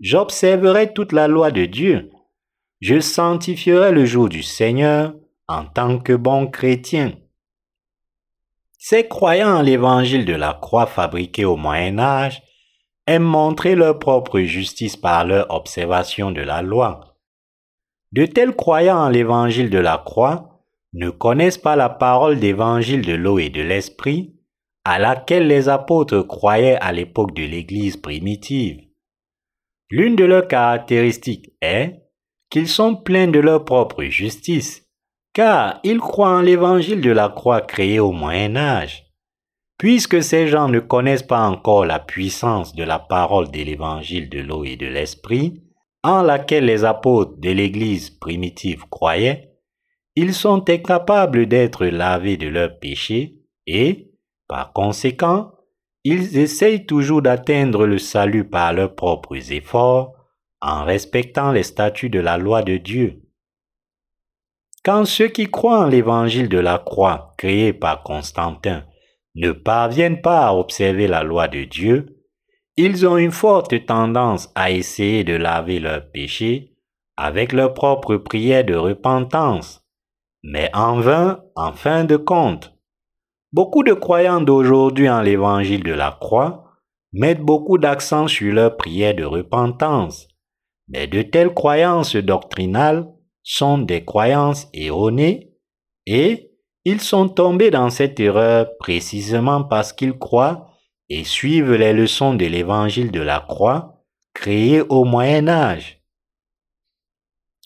[0.00, 2.10] J'observerai toute la loi de Dieu
[2.80, 5.14] je sanctifierai le jour du Seigneur
[5.48, 7.12] en tant que bon chrétien.
[8.78, 12.40] Ces croyants en l'évangile de la croix fabriquée au Moyen Âge
[13.08, 17.16] aiment montrer leur propre justice par leur observation de la loi.
[18.12, 23.14] De tels croyants en l'évangile de la croix ne connaissent pas la parole d'évangile de
[23.14, 24.34] l'eau et de l'esprit
[24.84, 28.80] à laquelle les apôtres croyaient à l'époque de l'Église primitive.
[29.90, 32.02] L'une de leurs caractéristiques est
[32.50, 34.86] qu'ils sont pleins de leur propre justice,
[35.32, 39.07] car ils croient en l'évangile de la croix créée au Moyen Âge.
[39.78, 44.40] Puisque ces gens ne connaissent pas encore la puissance de la parole de l'évangile de
[44.40, 45.62] l'eau et de l'esprit,
[46.02, 49.54] en laquelle les apôtres de l'Église primitive croyaient,
[50.16, 53.36] ils sont incapables d'être lavés de leurs péchés
[53.68, 54.10] et,
[54.48, 55.52] par conséquent,
[56.02, 60.14] ils essayent toujours d'atteindre le salut par leurs propres efforts
[60.60, 63.22] en respectant les statuts de la loi de Dieu.
[64.84, 68.84] Quand ceux qui croient en l'évangile de la croix créé par Constantin
[69.38, 72.18] ne parviennent pas à observer la loi de Dieu,
[72.76, 76.72] ils ont une forte tendance à essayer de laver leurs péchés
[77.16, 79.84] avec leur propre prière de repentance,
[80.42, 82.74] mais en vain en fin de compte.
[83.52, 86.64] Beaucoup de croyants d'aujourd'hui en l'évangile de la croix
[87.12, 90.28] mettent beaucoup d'accent sur leur prière de repentance,
[90.88, 93.06] mais de telles croyances doctrinales
[93.44, 95.52] sont des croyances erronées
[96.06, 96.47] et
[96.88, 100.70] ils sont tombés dans cette erreur précisément parce qu'ils croient
[101.10, 106.02] et suivent les leçons de l'évangile de la croix créé au Moyen Âge.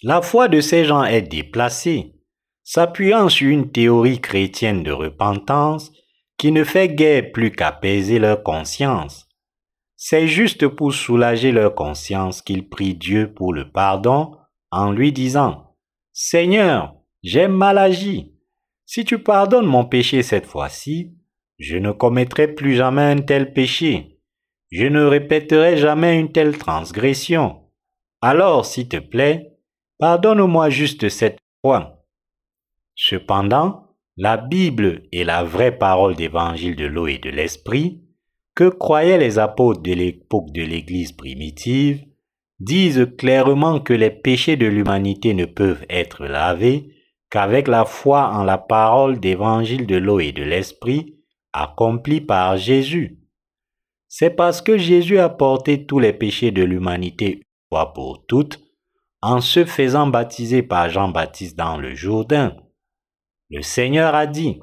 [0.03, 2.17] La foi de ces gens est déplacée,
[2.65, 5.93] s'appuyant sur une théorie chrétienne de repentance
[6.37, 9.29] qui ne fait guère plus qu'apaiser leur conscience.
[9.97, 14.37] C'est juste pour soulager leur conscience qu'ils prient Dieu pour le pardon
[14.73, 15.77] en lui disant,
[16.13, 18.32] Seigneur, j'ai mal agi.
[18.95, 21.15] Si tu pardonnes mon péché cette fois-ci,
[21.59, 24.19] je ne commettrai plus jamais un tel péché.
[24.71, 27.63] Je ne répéterai jamais une telle transgression.
[28.21, 29.57] Alors, s'il te plaît,
[29.99, 32.05] pardonne-moi juste cette fois.
[32.95, 38.03] Cependant, la Bible est la vraie parole d'évangile de l'eau et de l'esprit
[38.55, 42.05] que croyaient les apôtres de l'époque de l'Église primitive?
[42.61, 46.92] Disent clairement que les péchés de l'humanité ne peuvent être lavés
[47.33, 51.19] qu'avec la foi en la parole d'évangile de l'eau et de l'esprit
[51.55, 53.19] accomplie par Jésus.
[54.07, 58.61] C'est parce que Jésus a porté tous les péchés de l'humanité une fois pour toutes
[59.23, 62.55] en se faisant baptiser par Jean-Baptiste dans le Jourdain.
[63.49, 64.61] Le Seigneur a dit,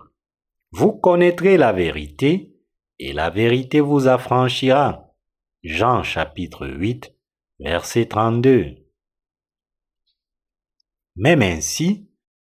[0.72, 2.54] Vous connaîtrez la vérité,
[3.00, 5.16] et la vérité vous affranchira.
[5.64, 7.16] Jean chapitre 8,
[7.60, 8.76] verset 32.
[11.16, 12.09] Même ainsi,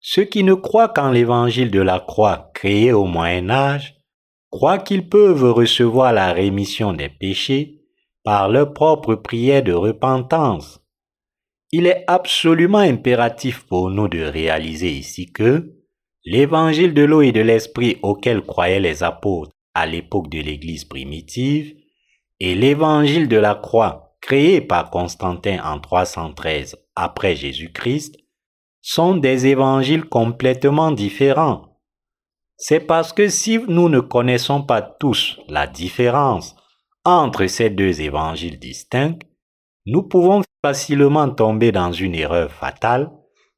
[0.00, 3.96] ceux qui ne croient qu'en l'évangile de la croix créé au Moyen Âge
[4.50, 7.82] croient qu'ils peuvent recevoir la rémission des péchés
[8.24, 10.80] par leur propre prière de repentance.
[11.70, 15.72] Il est absolument impératif pour nous de réaliser ici que
[16.24, 21.74] l'évangile de l'eau et de l'esprit auquel croyaient les apôtres à l'époque de l'Église primitive
[22.40, 28.16] et l'évangile de la croix créé par Constantin en 313 après Jésus-Christ
[28.82, 31.78] sont des évangiles complètement différents.
[32.56, 36.56] C'est parce que si nous ne connaissons pas tous la différence
[37.04, 39.18] entre ces deux évangiles distincts,
[39.86, 43.10] nous pouvons facilement tomber dans une erreur fatale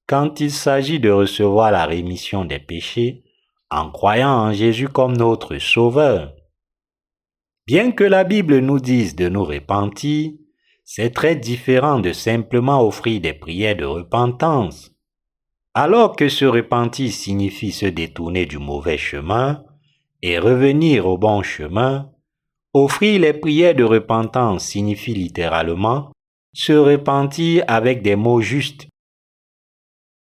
[0.07, 3.25] quand il s'agit de recevoir la rémission des péchés
[3.71, 6.35] en croyant en Jésus comme notre Sauveur.
[7.67, 10.33] Bien que la Bible nous dise de nous repentir,
[10.85, 14.92] c'est très différent de simplement offrir des prières de repentance.
[15.75, 19.65] Alors que se repentir signifie se détourner du mauvais chemin
[20.21, 22.11] et revenir au bon chemin,
[22.75, 26.13] offrir les prières de repentance signifie littéralement
[26.53, 28.87] se repentir avec des mots justes.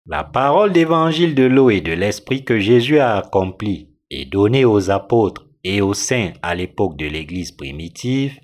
[0.06, 4.90] La parole d'évangile de l'eau et de l'esprit que Jésus a accompli et donné aux
[4.90, 8.38] apôtres et aux saints à l'époque de l'Église primitive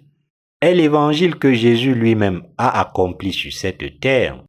[0.61, 4.43] est l'évangile que Jésus lui-même a accompli sur cette terre,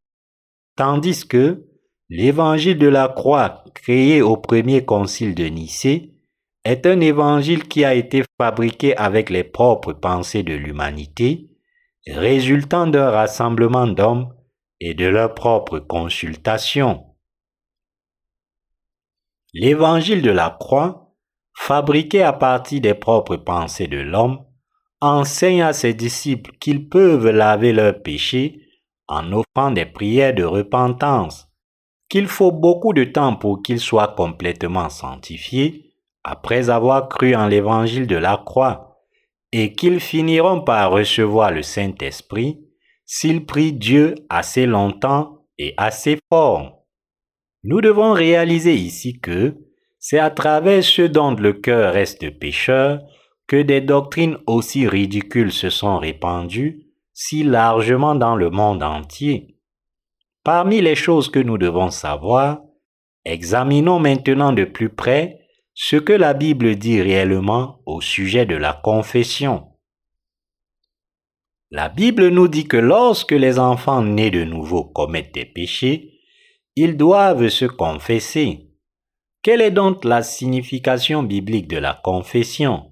[0.76, 1.66] tandis que
[2.12, 6.14] l'évangile de la croix créé au premier concile de Nicée
[6.66, 11.50] est un évangile qui a été fabriqué avec les propres pensées de l'humanité,
[12.06, 14.36] résultant d'un rassemblement d'hommes
[14.82, 17.06] et de leur propre consultation.
[19.54, 21.16] L'évangile de la croix,
[21.56, 24.46] fabriqué à partir des propres pensées de l'homme,
[25.00, 28.68] enseigne à ses disciples qu'ils peuvent laver leurs péchés
[29.08, 31.51] en offrant des prières de repentance,
[32.12, 35.94] qu'il faut beaucoup de temps pour qu'ils soient complètement sanctifiés
[36.26, 39.00] après avoir cru en l'évangile de la croix,
[39.54, 42.60] et qu'ils finiront par recevoir le Saint-Esprit
[43.06, 46.86] s'ils prient Dieu assez longtemps et assez fort.
[47.64, 49.56] Nous devons réaliser ici que
[49.98, 53.00] c'est à travers ce dont le cœur reste pécheur
[53.48, 59.51] que des doctrines aussi ridicules se sont répandues si largement dans le monde entier.
[60.44, 62.62] Parmi les choses que nous devons savoir,
[63.26, 65.42] examinons maintenant de plus près
[65.74, 69.68] ce que la Bible dit réellement au sujet de la confession.
[71.70, 76.20] La Bible nous dit que lorsque les enfants nés de nouveau commettent des péchés,
[76.76, 78.68] ils doivent se confesser.
[79.44, 82.92] Quelle est donc la signification biblique de la confession?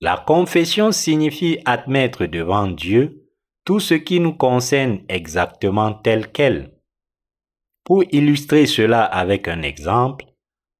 [0.00, 3.27] La confession signifie admettre devant Dieu
[3.68, 6.72] tout ce qui nous concerne exactement tel quel.
[7.84, 10.24] Pour illustrer cela avec un exemple,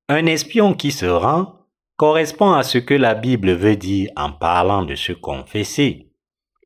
[0.09, 1.67] un espion qui se rend
[1.99, 6.15] correspond à ce que la Bible veut dire en parlant de se confesser.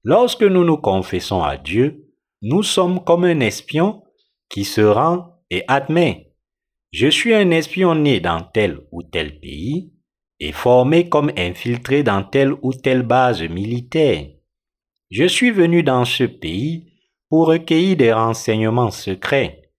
[0.04, 2.06] Lorsque nous nous confessons à Dieu,
[2.40, 4.04] nous sommes comme un espion
[4.48, 6.36] qui se rend et admet.
[6.92, 9.92] Je suis un espion né dans tel ou tel pays,
[10.38, 14.28] et formé comme infiltré dans telle ou telle base militaire.
[15.12, 16.92] Je suis venu dans ce pays
[17.28, 19.70] pour recueillir des renseignements secrets,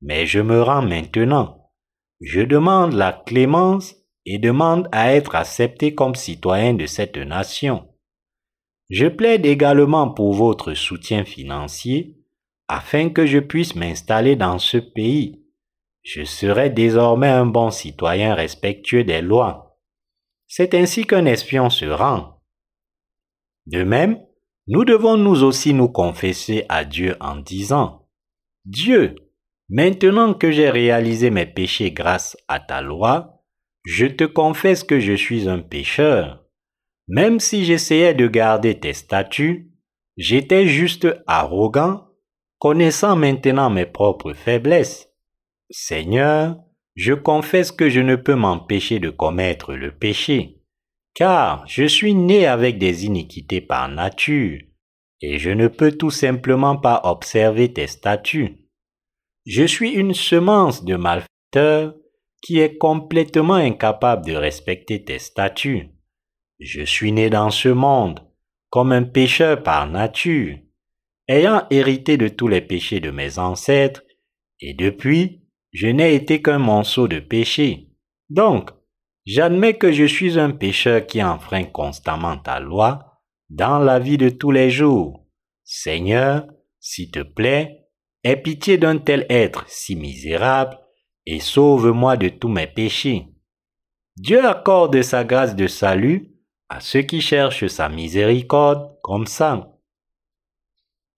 [0.00, 1.72] mais je me rends maintenant.
[2.20, 7.88] Je demande la clémence et demande à être accepté comme citoyen de cette nation.
[8.88, 12.16] Je plaide également pour votre soutien financier
[12.68, 15.42] afin que je puisse m'installer dans ce pays.
[16.04, 19.72] Je serai désormais un bon citoyen respectueux des lois
[20.54, 22.42] c'est ainsi qu'un espion se rend.
[23.64, 24.22] De même,
[24.66, 28.08] nous devons nous aussi nous confesser à Dieu en disant,
[28.64, 29.16] Dieu,
[29.68, 33.42] maintenant que j'ai réalisé mes péchés grâce à ta loi,
[33.84, 36.44] je te confesse que je suis un pécheur.
[37.08, 39.72] Même si j'essayais de garder tes statuts,
[40.16, 42.06] j'étais juste arrogant,
[42.58, 45.08] connaissant maintenant mes propres faiblesses.
[45.70, 46.56] Seigneur,
[46.94, 50.61] je confesse que je ne peux m'empêcher de commettre le péché,
[51.14, 54.60] car je suis né avec des iniquités par nature,
[55.20, 58.68] et je ne peux tout simplement pas observer tes statuts.
[59.46, 61.94] Je suis une semence de malfaiteurs
[62.42, 65.90] qui est complètement incapable de respecter tes statuts.
[66.58, 68.20] Je suis né dans ce monde
[68.70, 70.56] comme un pécheur par nature,
[71.28, 74.02] ayant hérité de tous les péchés de mes ancêtres,
[74.60, 75.42] et depuis,
[75.72, 77.88] je n'ai été qu'un monceau de péché.
[78.30, 78.70] Donc,
[79.24, 83.20] j'admets que je suis un pécheur qui enfreint constamment ta loi
[83.50, 85.26] dans la vie de tous les jours.
[85.64, 86.46] Seigneur,
[86.80, 87.86] s'il te plaît,
[88.24, 90.78] aie pitié d'un tel être si misérable
[91.26, 93.28] et sauve-moi de tous mes péchés.
[94.16, 96.34] Dieu accorde sa grâce de salut
[96.68, 99.72] à ceux qui cherchent sa miséricorde comme ça.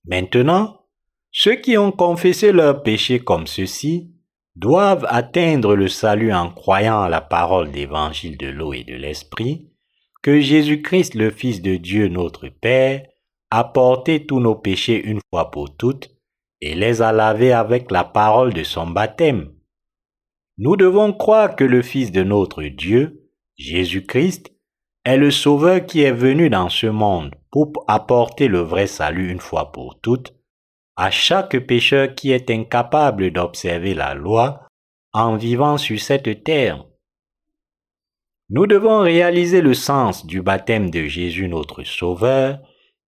[0.04, 0.86] Maintenant,
[1.30, 4.13] ceux qui ont confessé leurs péchés comme ceci
[4.56, 9.70] doivent atteindre le salut en croyant à la parole d'évangile de l'eau et de l'esprit,
[10.22, 13.06] que Jésus-Christ, le Fils de Dieu notre Père,
[13.50, 16.10] a porté tous nos péchés une fois pour toutes
[16.60, 19.52] et les a lavés avec la parole de son baptême.
[20.56, 24.52] Nous devons croire que le Fils de notre Dieu, Jésus-Christ,
[25.04, 29.40] est le Sauveur qui est venu dans ce monde pour apporter le vrai salut une
[29.40, 30.33] fois pour toutes
[30.96, 34.68] à chaque pécheur qui est incapable d'observer la loi
[35.12, 36.84] en vivant sur cette terre.
[38.50, 42.60] Nous devons réaliser le sens du baptême de Jésus notre Sauveur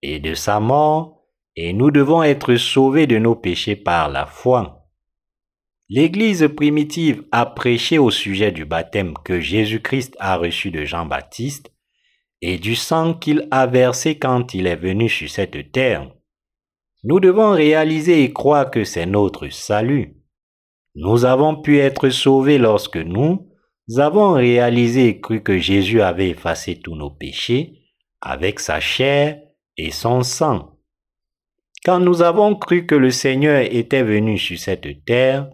[0.03, 1.25] et de sa mort,
[1.57, 4.77] et nous devons être sauvés de nos péchés par la foi.
[5.89, 11.71] L'Église primitive a prêché au sujet du baptême que Jésus-Christ a reçu de Jean-Baptiste
[12.43, 16.11] et du sang qu'il a versé quand il est venu sur cette terre.
[17.05, 20.17] Nous devons réaliser et croire que c'est notre salut.
[20.95, 23.47] Nous avons pu être sauvés lorsque nous
[23.99, 27.83] avons réalisé et cru que Jésus avait effacé tous nos péchés
[28.21, 29.39] avec sa chair
[29.77, 30.79] et son sang.
[31.85, 35.51] Quand nous avons cru que le Seigneur était venu sur cette terre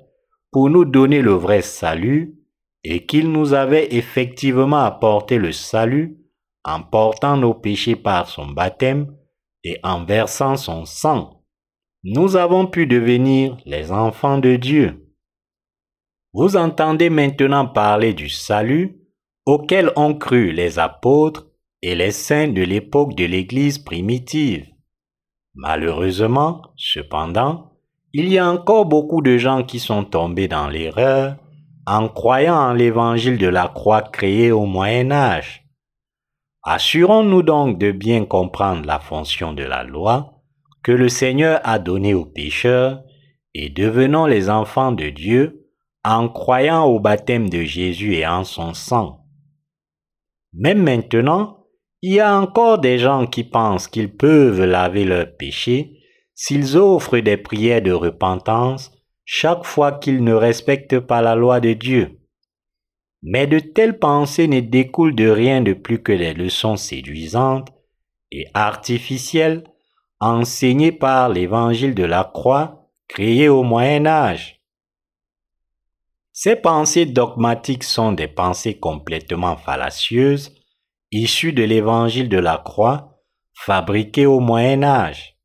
[0.51, 2.36] pour nous donner le vrai salut
[2.84, 6.18] et qu'il nous avait effectivement apporté le salut
[6.64, 9.14] en portant nos péchés par son baptême
[9.65, 11.43] et en versant son sang
[12.05, 15.07] nous avons pu devenir les enfants de Dieu.
[16.33, 18.99] Vous entendez maintenant parler du salut
[19.47, 21.47] auquel ont cru les apôtres
[21.81, 24.67] et les saints de l'époque de l'Église primitive.
[25.55, 27.73] Malheureusement, cependant,
[28.13, 31.37] il y a encore beaucoup de gens qui sont tombés dans l'erreur
[31.87, 35.62] en croyant en l'évangile de la croix créé au Moyen Âge.
[36.65, 40.43] Assurons-nous donc de bien comprendre la fonction de la loi
[40.85, 43.03] que le Seigneur a donné aux pécheurs
[43.55, 45.67] et devenons les enfants de Dieu
[46.05, 49.27] en croyant au baptême de Jésus et en son sang.
[50.53, 51.67] Même maintenant,
[52.01, 55.99] il y a encore des gens qui pensent qu'ils peuvent laver leurs péchés
[56.35, 58.93] s'ils offrent des prières de repentance
[59.25, 62.22] chaque fois qu'ils ne respectent pas la loi de Dieu.
[63.23, 67.68] Mais de telles pensées ne découlent de rien de plus que des leçons séduisantes
[68.31, 69.64] et artificielles
[70.18, 74.61] enseigné par l'évangile de la croix créé au Moyen Âge.
[76.33, 80.55] Ces pensées dogmatiques sont des pensées complètement fallacieuses,
[81.11, 83.18] issues de l'évangile de la croix,
[83.53, 85.37] fabriquées au Moyen Âge.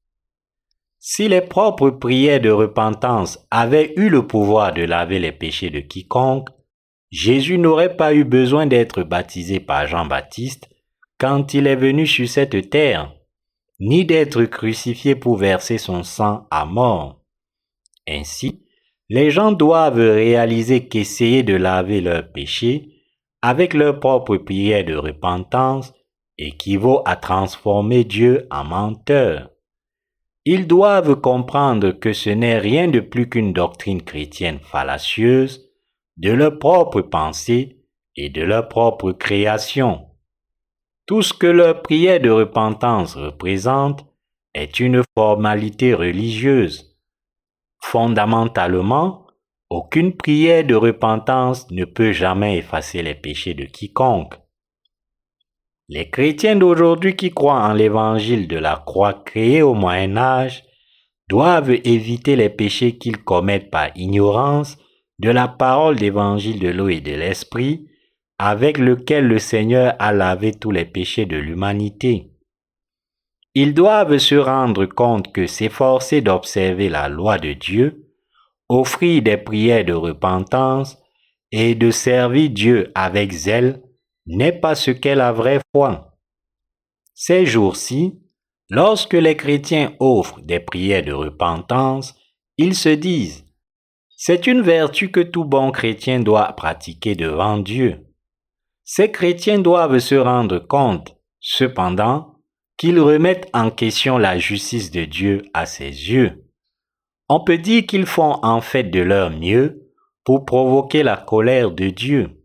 [0.98, 5.80] Si les propres prières de repentance avaient eu le pouvoir de laver les péchés de
[5.80, 6.50] quiconque,
[7.10, 10.70] Jésus n'aurait pas eu besoin d'être baptisé par Jean-Baptiste
[11.18, 13.14] quand il est venu sur cette terre
[13.80, 17.22] ni d'être crucifié pour verser son sang à mort.
[18.08, 18.64] Ainsi,
[19.10, 22.90] les gens doivent réaliser qu'essayer de laver leurs péchés
[23.42, 25.94] avec leur propre prière de repentance
[26.38, 29.50] équivaut à transformer Dieu en menteur.
[30.44, 35.67] Ils doivent comprendre que ce n'est rien de plus qu'une doctrine chrétienne fallacieuse
[36.18, 37.78] de leur propre pensée
[38.16, 40.08] et de leur propre création.
[41.06, 44.06] Tout ce que leur prière de repentance représente
[44.54, 46.98] est une formalité religieuse.
[47.82, 49.28] Fondamentalement,
[49.70, 54.36] aucune prière de repentance ne peut jamais effacer les péchés de quiconque.
[55.90, 60.66] Les chrétiens d'aujourd'hui qui croient en l'évangile de la croix créée au Moyen Âge
[61.30, 64.78] doivent éviter les péchés qu'ils commettent par ignorance
[65.20, 67.88] de la parole d'évangile de l'eau et de l'esprit,
[68.38, 72.32] avec lequel le Seigneur a lavé tous les péchés de l'humanité.
[73.56, 78.14] Ils doivent se rendre compte que s'efforcer d'observer la loi de Dieu,
[78.70, 81.00] offrir des prières de repentance
[81.52, 83.82] et de servir Dieu avec zèle
[84.28, 86.20] n'est pas ce qu'est la vraie foi.
[87.16, 88.20] Ces jours-ci,
[88.70, 92.16] lorsque les chrétiens offrent des prières de repentance,
[92.58, 93.47] ils se disent
[94.20, 98.04] c'est une vertu que tout bon chrétien doit pratiquer devant Dieu.
[98.84, 102.40] Ces chrétiens doivent se rendre compte, cependant,
[102.78, 106.46] qu'ils remettent en question la justice de Dieu à ses yeux.
[107.30, 109.84] On peut dire qu'ils font en fait de leur mieux
[110.24, 112.44] pour provoquer la colère de Dieu.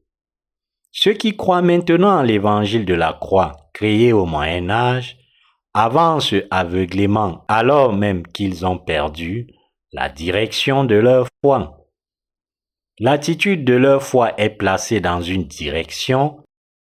[0.91, 5.17] Ceux qui croient maintenant en l'évangile de la croix créé au Moyen Âge
[5.73, 9.47] avancent aveuglément alors même qu'ils ont perdu
[9.93, 11.87] la direction de leur foi.
[12.99, 16.43] L'attitude de leur foi est placée dans une direction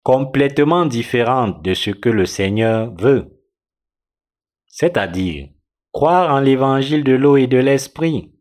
[0.04, 3.40] complètement différente de ce que le Seigneur veut,
[4.68, 5.50] c'est-à-dire
[5.92, 8.32] croire en l'évangile de l'eau et de l'esprit.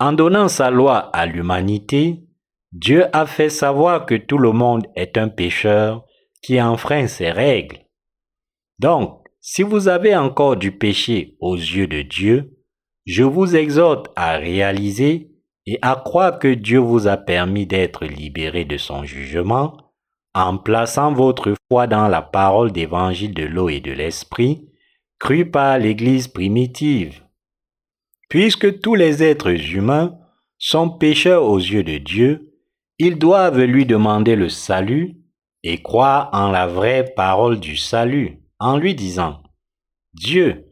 [0.00, 2.24] En donnant sa loi à l'humanité,
[2.72, 6.04] Dieu a fait savoir que tout le monde est un pécheur
[6.42, 7.78] qui enfreint ses règles.
[8.78, 9.17] Donc,
[9.50, 12.52] si vous avez encore du péché aux yeux de Dieu,
[13.06, 15.30] je vous exhorte à réaliser
[15.64, 19.94] et à croire que Dieu vous a permis d'être libéré de son jugement
[20.34, 24.68] en plaçant votre foi dans la parole d'évangile de l'eau et de l'esprit,
[25.18, 27.22] crue par l'Église primitive.
[28.28, 30.18] Puisque tous les êtres humains
[30.58, 32.52] sont pécheurs aux yeux de Dieu,
[32.98, 35.16] ils doivent lui demander le salut
[35.62, 39.42] et croire en la vraie parole du salut, en lui disant,
[40.14, 40.66] Dieu,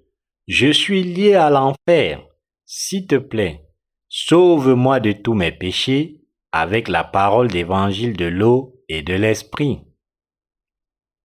[0.46, 2.22] je suis lié à l'enfer,
[2.64, 3.66] s'il te plaît,
[4.08, 6.22] Sauve-moi de tous mes péchés
[6.52, 9.80] avec la parole d'évangile de l'eau et de l'esprit.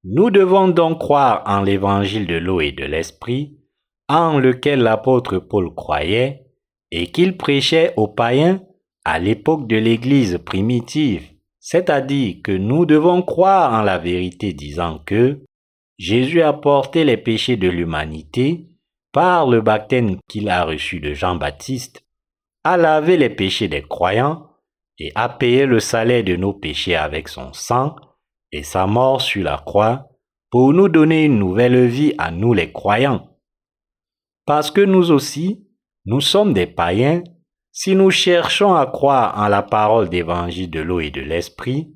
[0.04, 3.60] Nous devons donc croire en l'évangile de l'eau et de l'esprit,
[4.10, 6.48] en lequel l'apôtre Paul croyait
[6.90, 8.64] et qu'il prêchait aux païens
[9.06, 15.46] à l'époque de l'Église primitive, c'est-à-dire que nous devons croire en la vérité disant que
[16.02, 18.68] Jésus a porté les péchés de l'humanité
[19.12, 22.04] par le baptême qu'il a reçu de Jean-Baptiste
[22.64, 24.50] a lavé les péchés des croyants
[24.98, 27.96] et a payé le salaire de nos péchés avec son sang
[28.52, 30.10] et sa mort sur la croix
[30.50, 33.38] pour nous donner une nouvelle vie à nous les croyants.
[34.48, 35.68] Parce que nous aussi,
[36.06, 37.22] nous sommes des païens,
[37.72, 41.96] si nous cherchons à croire en la parole d'évangile de l'eau et de l'esprit,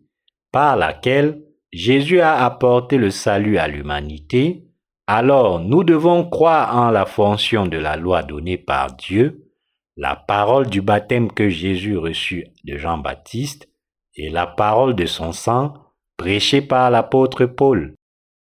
[0.52, 1.45] par laquelle
[1.76, 4.64] Jésus a apporté le salut à l'humanité,
[5.08, 9.52] alors nous devons croire en la fonction de la loi donnée par Dieu
[9.98, 13.68] la parole du baptême que Jésus reçut de Jean-Baptiste
[14.14, 15.74] et la parole de son sang
[16.16, 17.94] prêchée par l'apôtre Paul.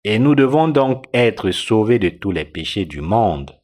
[0.05, 3.61] Et nous devons donc être sauvés de tous les péchés du monde.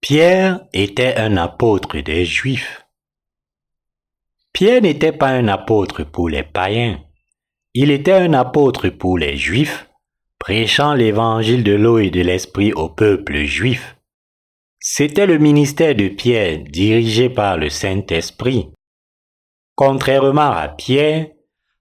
[0.00, 2.82] Pierre était un apôtre des Juifs.
[4.52, 7.00] Pierre n'était pas un apôtre pour les païens,
[7.74, 9.88] il était un apôtre pour les Juifs
[10.42, 13.96] prêchant l'évangile de l'eau et de l'esprit au peuple juif.
[14.80, 18.68] C'était le ministère de Pierre dirigé par le Saint-Esprit.
[19.76, 21.28] Contrairement à Pierre,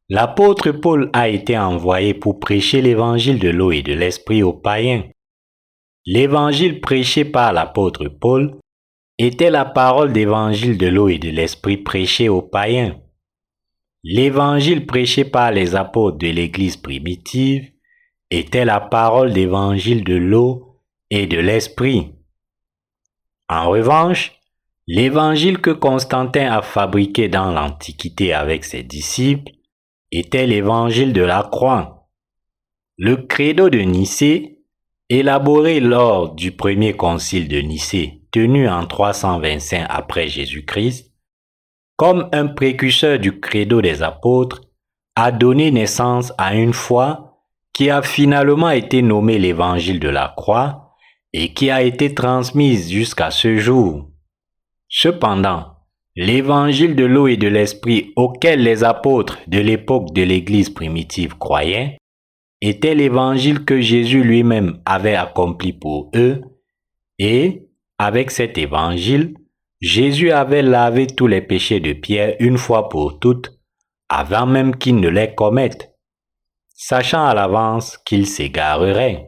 [0.09, 5.05] l'apôtre Paul a été envoyé pour prêcher l'évangile de l'eau et de l'esprit aux païens.
[6.05, 8.59] L'évangile prêché par l'apôtre Paul
[9.24, 12.99] était la parole d'évangile de l'eau et de l'esprit prêché aux païens.
[14.03, 17.72] L'évangile prêché par les apôtres de l'Église primitive
[18.30, 22.13] était la parole d'évangile de l'eau et de l'esprit.
[23.49, 24.32] En revanche,
[24.88, 29.51] l'évangile que Constantin a fabriqué dans l'Antiquité avec ses disciples
[30.11, 32.07] était l'évangile de la croix.
[32.97, 34.59] Le credo de Nicée,
[35.09, 41.11] élaboré lors du premier concile de Nicée, tenu en 325 après Jésus-Christ,
[41.95, 44.61] comme un précurseur du credo des apôtres,
[45.15, 47.32] a donné naissance à une foi
[47.73, 50.95] qui a finalement été nommé l'évangile de la croix
[51.34, 54.09] et qui a été transmise jusqu'à ce jour.
[54.89, 55.77] Cependant,
[56.15, 61.97] l'évangile de l'eau et de l'esprit auquel les apôtres de l'époque de l'Église primitive croyaient
[62.61, 66.41] était l'évangile que Jésus lui-même avait accompli pour eux
[67.17, 67.69] et,
[68.01, 69.35] avec cet évangile,
[69.79, 73.51] Jésus avait lavé tous les péchés de Pierre une fois pour toutes,
[74.09, 75.87] avant même qu'il ne les commette.
[76.73, 79.27] sachant à l'avance qu'ils s'égareraient.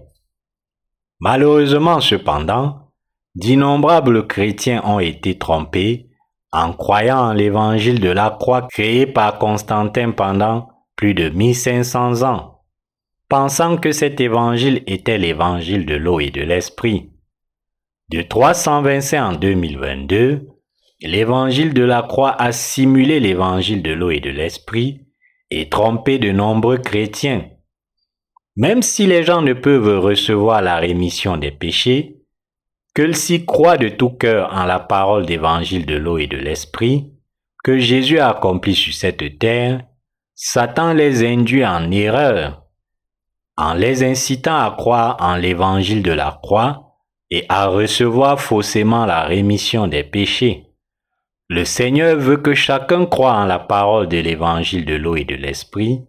[1.19, 2.89] Malheureusement cependant,
[3.36, 6.09] d'innombrables chrétiens ont été trompés
[6.51, 12.61] en croyant en l'évangile de la croix créé par Constantin pendant plus de 1500 ans,
[13.30, 17.12] pensant que cet évangile était l'évangile de l'eau et de l'esprit.
[18.10, 20.47] De 325 en 2022,
[21.01, 25.06] l'évangile de la croix a simulé l'évangile de l'eau et de l'esprit
[25.49, 27.49] et trompé de nombreux chrétiens.
[28.56, 32.18] Même si les gens ne peuvent recevoir la rémission des péchés,
[32.93, 37.14] qu'ils s'y croient de tout cœur en la parole d'évangile de l'eau et de l'esprit,
[37.64, 39.82] que Jésus a accompli sur cette terre,
[40.36, 42.64] Satan les induit en erreur,
[43.56, 46.83] en les incitant à croire en l'évangile de la croix
[47.34, 50.68] et à recevoir faussement la rémission des péchés.
[51.50, 55.34] Le Seigneur veut que chacun croie en la parole de l'évangile de l'eau et de
[55.34, 56.04] l'esprit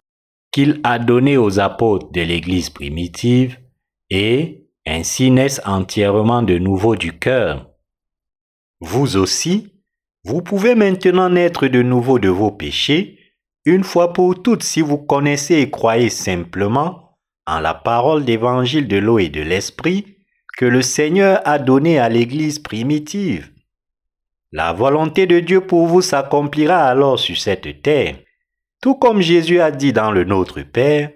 [0.52, 3.58] qu'il a donné aux apôtres de l'Église primitive
[4.10, 7.70] et ainsi naissent entièrement de nouveau du cœur.
[8.80, 9.72] Vous aussi,
[10.24, 13.18] vous pouvez maintenant naître de nouveau de vos péchés,
[13.64, 17.16] une fois pour toutes si vous connaissez et croyez simplement
[17.46, 20.13] en la parole d'évangile de l'eau et de l'esprit
[20.56, 23.50] que le Seigneur a donné à l'Église primitive.
[24.52, 28.16] La volonté de Dieu pour vous s'accomplira alors sur cette terre.
[28.80, 31.10] Tout comme Jésus a dit dans le Notre Père,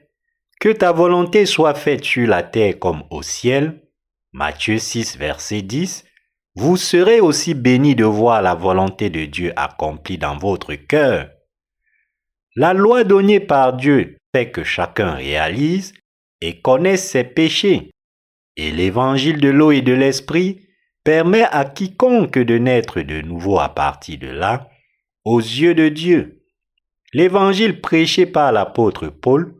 [0.60, 3.82] que ta volonté soit faite sur la terre comme au ciel.
[4.32, 6.04] Matthieu 6, verset 10.
[6.56, 11.30] Vous serez aussi bénis de voir la volonté de Dieu accomplie dans votre cœur.
[12.56, 15.94] La loi donnée par Dieu fait que chacun réalise
[16.40, 17.92] et connaisse ses péchés.
[18.58, 20.60] Et l'évangile de l'eau et de l'esprit
[21.04, 24.68] permet à quiconque de naître de nouveau à partir de là,
[25.24, 26.42] aux yeux de Dieu.
[27.14, 29.54] L'évangile prêché par l'apôtre Paul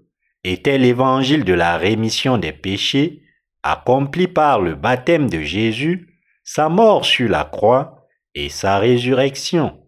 [0.45, 3.23] était l'évangile de la rémission des péchés
[3.63, 6.09] accompli par le baptême de Jésus,
[6.45, 9.79] sa mort sur la croix et sa résurrection.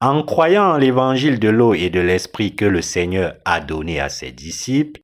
[0.00, 4.30] En croyant l'évangile de l'eau et de l'esprit que le Seigneur a donné à ses
[4.30, 5.00] disciples,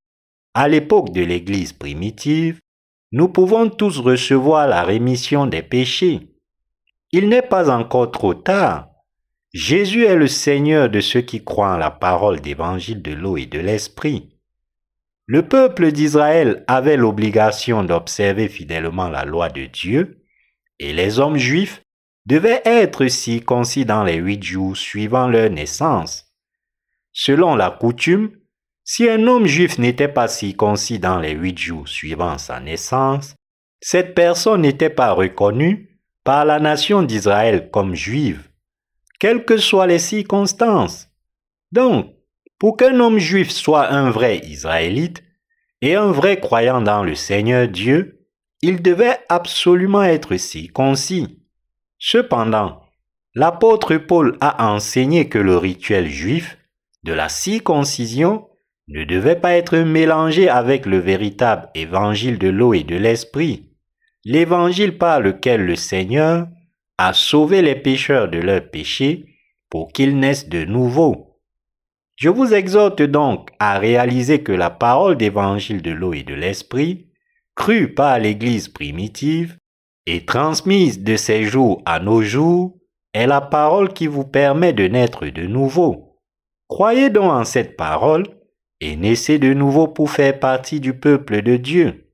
[0.55, 2.59] à l'époque de l'Église primitive,
[3.12, 6.28] nous pouvons tous recevoir la rémission des péchés.
[7.12, 8.88] Il n'est pas encore trop tard
[9.52, 13.44] Jésus est le Seigneur de ceux qui croient en la parole d'évangile de l'eau et
[13.44, 14.30] de l'esprit.
[15.26, 20.24] Le peuple d'Israël avait l'obligation d'observer fidèlement la loi de Dieu,
[20.78, 21.82] et les hommes juifs
[22.24, 26.32] devaient être circoncis dans les huit jours suivant leur naissance.
[27.12, 28.30] Selon la coutume,
[28.85, 33.35] si un homme juif n'était pas circoncis dans les huit jours suivant sa naissance,
[33.80, 38.49] cette personne n'était pas reconnue par la nation d'Israël comme juive
[39.22, 41.09] quelles que soient les circonstances.
[41.70, 42.12] Donc,
[42.59, 45.22] pour qu'un homme juif soit un vrai Israélite
[45.80, 48.26] et un vrai croyant dans le Seigneur Dieu,
[48.62, 51.41] il devait absolument être circoncis.
[52.01, 52.83] Cependant,
[53.37, 56.59] l'apôtre Paul a enseigné que le rituel juif
[57.05, 58.49] de la circoncision
[58.93, 63.70] ne devait pas être mélangé avec le véritable évangile de l'eau et de l'esprit,
[64.24, 66.47] l'évangile par lequel le Seigneur
[66.99, 69.24] à sauver les pécheurs de leurs péchés
[69.70, 71.40] pour qu'ils naissent de nouveau.
[72.16, 77.09] Je vous exhorte donc à réaliser que la parole d'évangile de l'eau et de l'esprit,
[77.55, 79.57] crue par l'Église primitive
[80.05, 82.76] et transmise de ces jours à nos jours,
[83.14, 86.18] est la parole qui vous permet de naître de nouveau.
[86.68, 88.24] Croyez donc en cette parole
[88.83, 92.11] et naissez de nouveau pour faire partie du peuple de Dieu.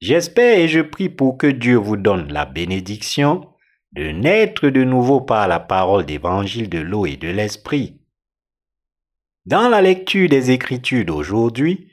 [0.00, 3.46] J'espère et je prie pour que Dieu vous donne la bénédiction
[3.92, 8.00] de naître de nouveau par la parole d'évangile de l'eau et de l'esprit.
[9.46, 11.88] Dans la lecture des Écritures d'aujourd'hui,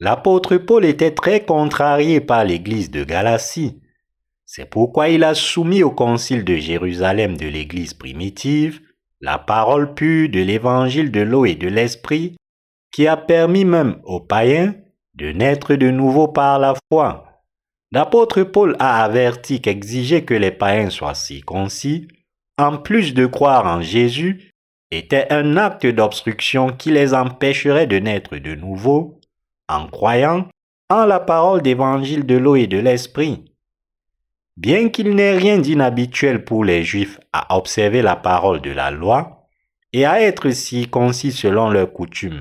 [0.00, 3.80] l'apôtre Paul était très contrarié par l'Église de Galatie.
[4.44, 8.82] C'est pourquoi il a soumis au concile de Jérusalem de l'Église primitive
[9.22, 12.36] la parole pure de l'évangile de l'eau et de l'esprit
[12.96, 14.74] qui a permis même aux païens
[15.16, 17.42] de naître de nouveau par la foi.
[17.92, 22.08] L'apôtre Paul a averti qu'exiger que les païens soient circoncis,
[22.56, 24.50] en plus de croire en Jésus,
[24.90, 29.20] était un acte d'obstruction qui les empêcherait de naître de nouveau
[29.68, 30.48] en croyant
[30.88, 33.44] en la parole d'évangile de l'eau et de l'esprit.
[34.56, 39.48] Bien qu'il n'ait rien d'inhabituel pour les Juifs à observer la parole de la loi
[39.92, 42.40] et à être circoncis selon leurs coutumes,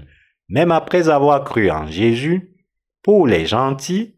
[0.50, 2.56] même après avoir cru en Jésus,
[3.02, 4.16] pour les gentils,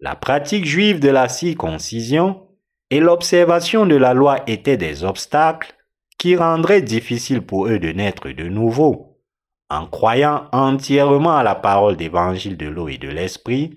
[0.00, 2.48] la pratique juive de la circoncision
[2.90, 5.74] et l'observation de la loi étaient des obstacles
[6.18, 9.10] qui rendraient difficile pour eux de naître de nouveau.
[9.70, 13.76] en croyant entièrement à la parole d'évangile de l'eau et de l'esprit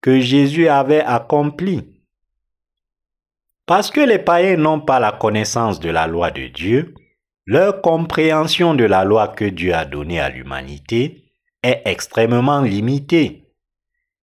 [0.00, 2.00] que Jésus avait accompli.
[3.66, 6.94] Parce que les païens n'ont pas la connaissance de la loi de Dieu,
[7.46, 11.23] leur compréhension de la loi que Dieu a donnée à l'humanité
[11.64, 13.48] est extrêmement limitée.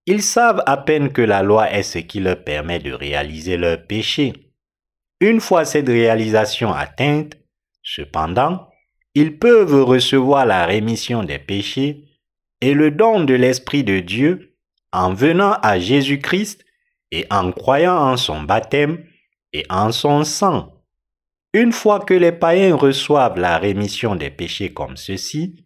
[0.05, 3.85] Ils savent à peine que la loi est ce qui leur permet de réaliser leur
[3.85, 4.53] péché.
[5.19, 7.33] Une fois cette réalisation atteinte,
[7.83, 8.69] cependant,
[9.13, 12.05] ils peuvent recevoir la rémission des péchés
[12.61, 14.55] et le don de l'Esprit de Dieu
[14.93, 16.63] en venant à Jésus-Christ
[17.11, 19.03] et en croyant en son baptême
[19.53, 20.73] et en son sang.
[21.53, 25.65] Une fois que les païens reçoivent la rémission des péchés comme ceci,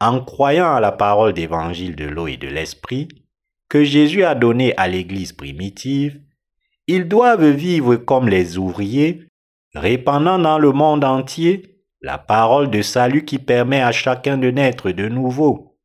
[0.00, 3.08] en croyant à la parole d'évangile de l'eau et de l'esprit
[3.68, 6.20] que Jésus a donnée à l'Église primitive,
[6.86, 9.26] ils doivent vivre comme les ouvriers,
[9.74, 14.90] répandant dans le monde entier la parole de salut qui permet à chacun de naître
[14.90, 15.78] de nouveau.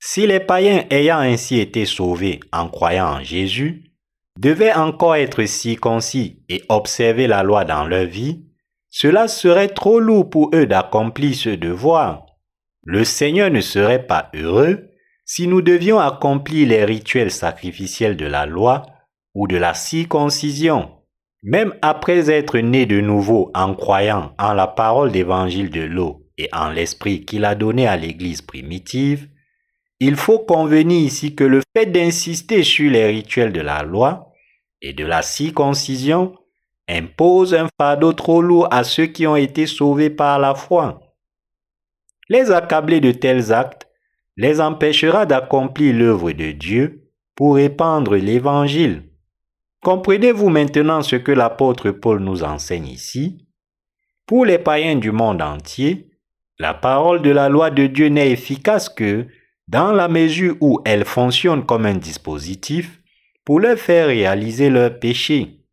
[0.00, 3.92] Si les païens ayant ainsi été sauvés en croyant en Jésus,
[4.38, 8.44] devaient encore être circoncis et observer la loi dans leur vie,
[8.90, 12.26] cela serait trop lourd pour eux d'accomplir ce devoir.
[12.84, 14.88] Le Seigneur ne serait pas heureux
[15.24, 18.86] si nous devions accomplir les rituels sacrificiels de la loi
[19.34, 20.90] ou de la circoncision.
[21.44, 26.48] Même après être nés de nouveau en croyant en la parole d'évangile de l'eau et
[26.52, 29.28] en l'esprit qu'il a donné à l'Église primitive,
[30.00, 34.32] il faut convenir ici que le fait d'insister sur les rituels de la loi
[34.80, 36.36] et de la circoncision
[36.88, 41.01] impose un fardeau trop lourd à ceux qui ont été sauvés par la foi.
[42.32, 43.86] Les accabler de tels actes
[44.38, 49.02] les empêchera d'accomplir l'œuvre de Dieu pour répandre l'Évangile.
[49.82, 53.46] Comprenez-vous maintenant ce que l'apôtre Paul nous enseigne ici?
[54.24, 56.08] Pour les païens du monde entier,
[56.58, 59.26] la parole de la loi de Dieu n'est efficace que
[59.68, 63.02] dans la mesure où elle fonctionne comme un dispositif
[63.44, 65.66] pour leur faire réaliser leur péché.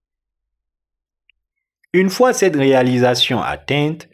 [1.94, 4.10] Une fois cette réalisation atteinte,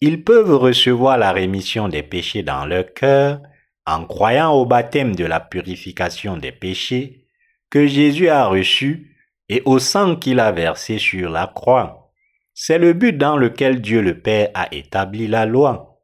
[0.00, 3.40] ils peuvent recevoir la rémission des péchés dans leur cœur
[3.86, 7.26] en croyant au baptême de la purification des péchés
[7.70, 9.16] que Jésus a reçu
[9.48, 12.12] et au sang qu'il a versé sur la croix.
[12.54, 16.02] C'est le but dans lequel Dieu le Père a établi la loi.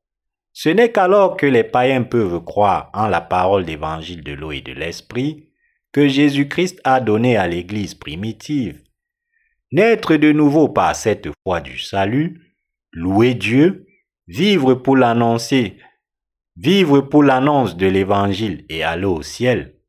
[0.52, 4.60] Ce n'est qu'alors que les païens peuvent croire en la parole d'évangile de l'eau et
[4.60, 5.50] de l'esprit
[5.92, 8.80] que Jésus-Christ a donné à l'Église primitive.
[9.72, 12.40] Naître de nouveau par cette foi du salut,
[12.92, 13.83] louer Dieu,
[14.26, 15.78] vivre pour l'annoncer,
[16.56, 19.80] vivre pour l'annonce de l'Évangile et aller au ciel.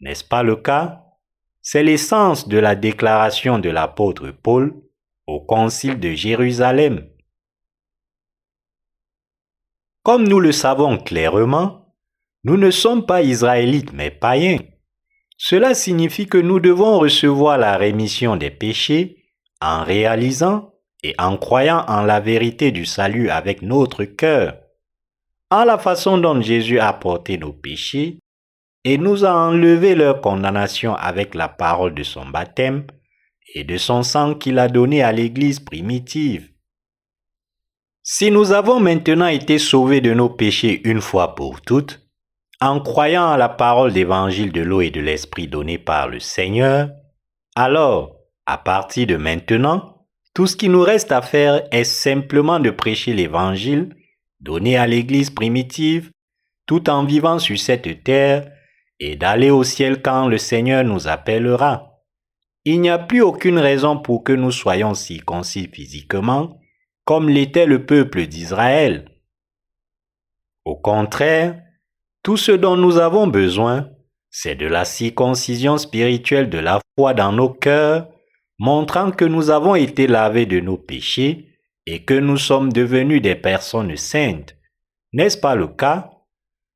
[0.00, 1.04] N'est-ce pas le cas?
[1.62, 4.82] C'est l'essence de la déclaration de l'apôtre Paul
[5.26, 7.08] au concile de Jérusalem.
[10.02, 11.96] Comme nous le savons clairement,
[12.44, 14.58] nous ne sommes pas israélites mais païens.
[15.38, 19.24] Cela signifie que nous devons recevoir la rémission des péchés
[19.62, 20.73] en réalisant
[21.04, 24.56] et en croyant en la vérité du salut avec notre cœur,
[25.50, 28.18] en la façon dont Jésus a porté nos péchés
[28.84, 32.86] et nous a enlevé leur condamnation avec la parole de son baptême
[33.54, 36.48] et de son sang qu'il a donné à l'Église primitive.
[38.02, 42.00] Si nous avons maintenant été sauvés de nos péchés une fois pour toutes,
[42.62, 46.88] en croyant à la parole d'évangile de l'eau et de l'esprit donnée par le Seigneur,
[47.56, 49.93] alors, à partir de maintenant,
[50.34, 53.94] tout ce qui nous reste à faire est simplement de prêcher l'évangile
[54.44, 56.10] donné à l'Église primitive,
[56.66, 58.50] tout en vivant sur cette terre,
[59.00, 62.02] et d'aller au ciel quand le Seigneur nous appellera.
[62.64, 66.60] Il n'y a plus aucune raison pour que nous soyons circoncis physiquement,
[67.04, 69.10] comme l'était le peuple d'Israël.
[70.64, 71.60] Au contraire,
[72.22, 73.90] tout ce dont nous avons besoin,
[74.30, 78.08] c'est de la circoncision spirituelle de la foi dans nos cœurs,
[78.58, 81.48] montrant que nous avons été lavés de nos péchés
[81.86, 84.56] et que nous sommes devenus des personnes saintes.
[85.12, 86.10] N'est-ce pas le cas?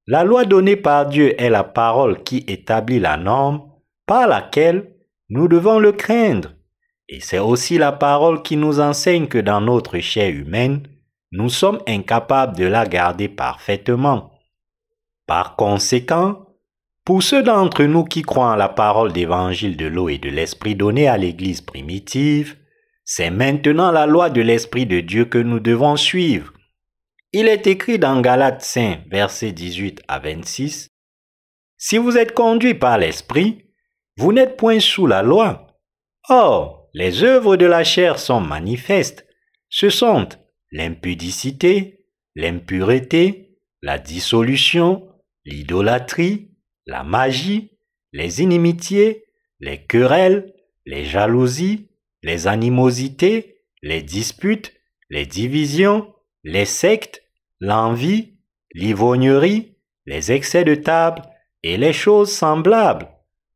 [0.07, 3.70] La loi donnée par Dieu est la parole qui établit la norme
[4.07, 4.95] par laquelle
[5.29, 6.55] nous devons le craindre.
[7.09, 10.87] Et c'est aussi la parole qui nous enseigne que dans notre chair humaine,
[11.33, 14.33] nous sommes incapables de la garder parfaitement.
[15.26, 16.47] Par conséquent,
[17.09, 20.74] pour ceux d'entre nous qui croient en la parole d'évangile de l'eau et de l'esprit
[20.74, 22.59] donné à l'Église primitive,
[23.02, 26.52] c'est maintenant la loi de l'Esprit de Dieu que nous devons suivre.
[27.32, 30.90] Il est écrit dans Galates 5, versets 18 à 26,
[31.78, 33.64] Si vous êtes conduit par l'Esprit,
[34.18, 35.78] vous n'êtes point sous la loi.
[36.28, 39.26] Or, les œuvres de la chair sont manifestes.
[39.70, 40.28] Ce sont
[40.72, 42.04] l'impudicité,
[42.34, 45.09] l'impureté, la dissolution,
[45.46, 46.48] l'idolâtrie,
[46.89, 47.70] la magie,
[48.12, 49.26] les inimitiés,
[49.61, 50.55] les querelles,
[50.86, 51.91] les jalousies,
[52.22, 54.72] les animosités, les disputes,
[55.11, 56.12] les divisions,
[56.45, 57.22] les sectes,
[57.61, 58.39] l'envie,
[58.72, 59.76] l'ivognerie,
[60.07, 61.22] les excès de table
[61.62, 63.09] et les choses semblables.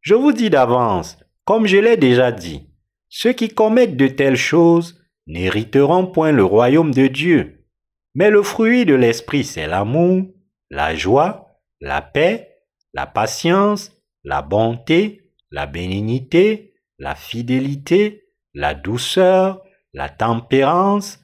[0.03, 2.68] Je vous dis d'avance, comme je l'ai déjà dit,
[3.09, 7.64] ceux qui commettent de telles choses n'hériteront point le royaume de Dieu.
[8.14, 10.26] Mais le fruit de l'esprit, c'est l'amour,
[10.70, 12.51] la joie, la paix,
[12.93, 13.93] la patience,
[14.24, 18.24] la bonté, la bénignité, la fidélité,
[18.55, 19.62] la douceur,
[19.93, 21.20] la tempérance.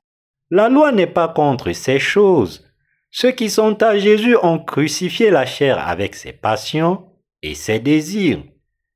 [0.50, 2.64] La loi n'est pas contre ces choses.
[3.10, 7.12] Ceux qui sont à Jésus ont crucifié la chair avec ses passions
[7.42, 8.42] et ses désirs.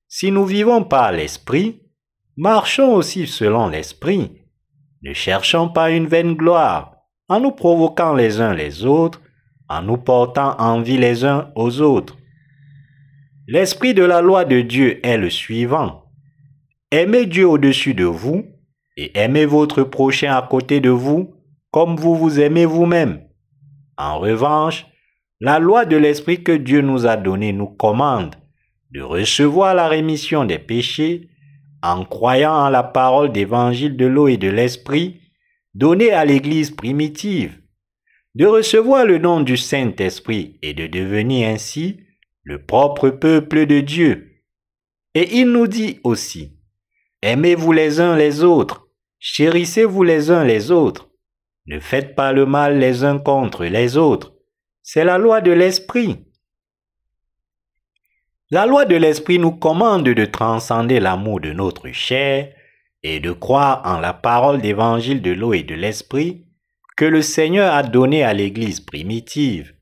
[0.08, 1.80] Si nous vivons par l'Esprit,
[2.36, 4.42] marchons aussi selon l'Esprit.
[5.02, 6.96] Ne cherchons pas une vaine gloire,
[7.28, 9.20] en nous provoquant les uns les autres,
[9.68, 12.16] en nous portant envie les uns aux autres.
[13.52, 16.04] L'esprit de la loi de Dieu est le suivant.
[16.90, 18.46] Aimez Dieu au-dessus de vous
[18.96, 21.34] et aimez votre prochain à côté de vous
[21.70, 23.20] comme vous vous aimez vous-même.
[23.98, 24.86] En revanche,
[25.38, 28.36] la loi de l'Esprit que Dieu nous a donnée nous commande
[28.90, 31.28] de recevoir la rémission des péchés
[31.82, 35.20] en croyant en la parole d'évangile de l'eau et de l'Esprit
[35.74, 37.60] donnée à l'Église primitive,
[38.34, 41.98] de recevoir le nom du Saint-Esprit et de devenir ainsi
[42.42, 44.42] le propre peuple de Dieu.
[45.14, 46.56] Et il nous dit aussi,
[47.22, 48.88] Aimez-vous les uns les autres,
[49.20, 51.10] chérissez-vous les uns les autres,
[51.66, 54.34] ne faites pas le mal les uns contre les autres.
[54.82, 56.24] C'est la loi de l'Esprit.
[58.50, 62.52] La loi de l'Esprit nous commande de transcender l'amour de notre chair
[63.04, 66.46] et de croire en la parole d'évangile de l'eau et de l'Esprit
[66.96, 69.74] que le Seigneur a donné à l'Église primitive.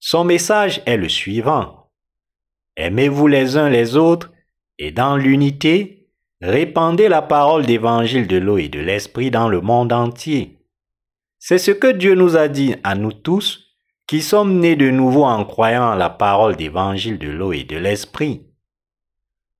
[0.00, 1.90] Son message est le suivant.
[2.76, 4.30] Aimez-vous les uns les autres
[4.78, 6.08] et dans l'unité,
[6.40, 10.58] répandez la parole d'évangile de l'eau et de l'Esprit dans le monde entier.
[11.40, 13.68] C'est ce que Dieu nous a dit à nous tous
[14.06, 17.76] qui sommes nés de nouveau en croyant à la parole d'évangile de l'eau et de
[17.76, 18.46] l'esprit.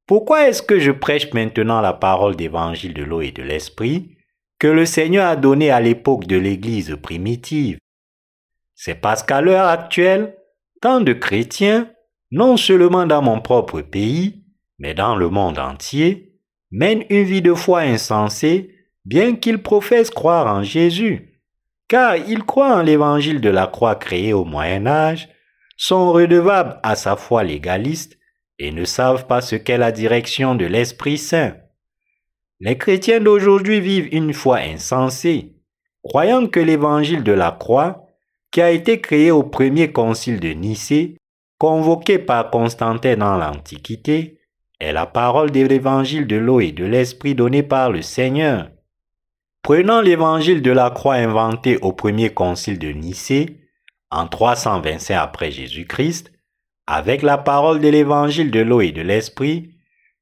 [0.06, 4.16] Pourquoi est-ce que je prêche maintenant la parole d'évangile de l'eau et de l'esprit
[4.58, 7.78] que le Seigneur a donné à l'époque de l'Église primitive?
[8.80, 10.36] C'est parce qu'à l'heure actuelle,
[10.80, 11.90] tant de chrétiens,
[12.30, 14.44] non seulement dans mon propre pays,
[14.78, 16.38] mais dans le monde entier,
[16.70, 21.28] mènent une vie de foi insensée, bien qu'ils professent croire en Jésus
[21.88, 25.28] car ils croient en l'évangile de la croix créée au Moyen Âge,
[25.76, 28.18] sont redevables à sa foi légaliste
[28.58, 31.56] et ne savent pas ce qu'est la direction de l'Esprit Saint.
[32.60, 35.54] Les chrétiens d'aujourd'hui vivent une foi insensée,
[36.02, 38.07] croyant que l'évangile de la croix,
[38.50, 41.16] qui a été créé au premier concile de Nicée,
[41.58, 44.38] convoqué par Constantin dans l'Antiquité,
[44.80, 48.70] est la parole de l'évangile de l'eau et de l'esprit donné par le Seigneur.
[49.62, 53.58] Prenant l'évangile de la croix inventé au premier concile de Nicée,
[54.10, 56.32] en 325 après Jésus-Christ,
[56.86, 59.74] avec la parole de l'évangile de l'eau et de l'esprit,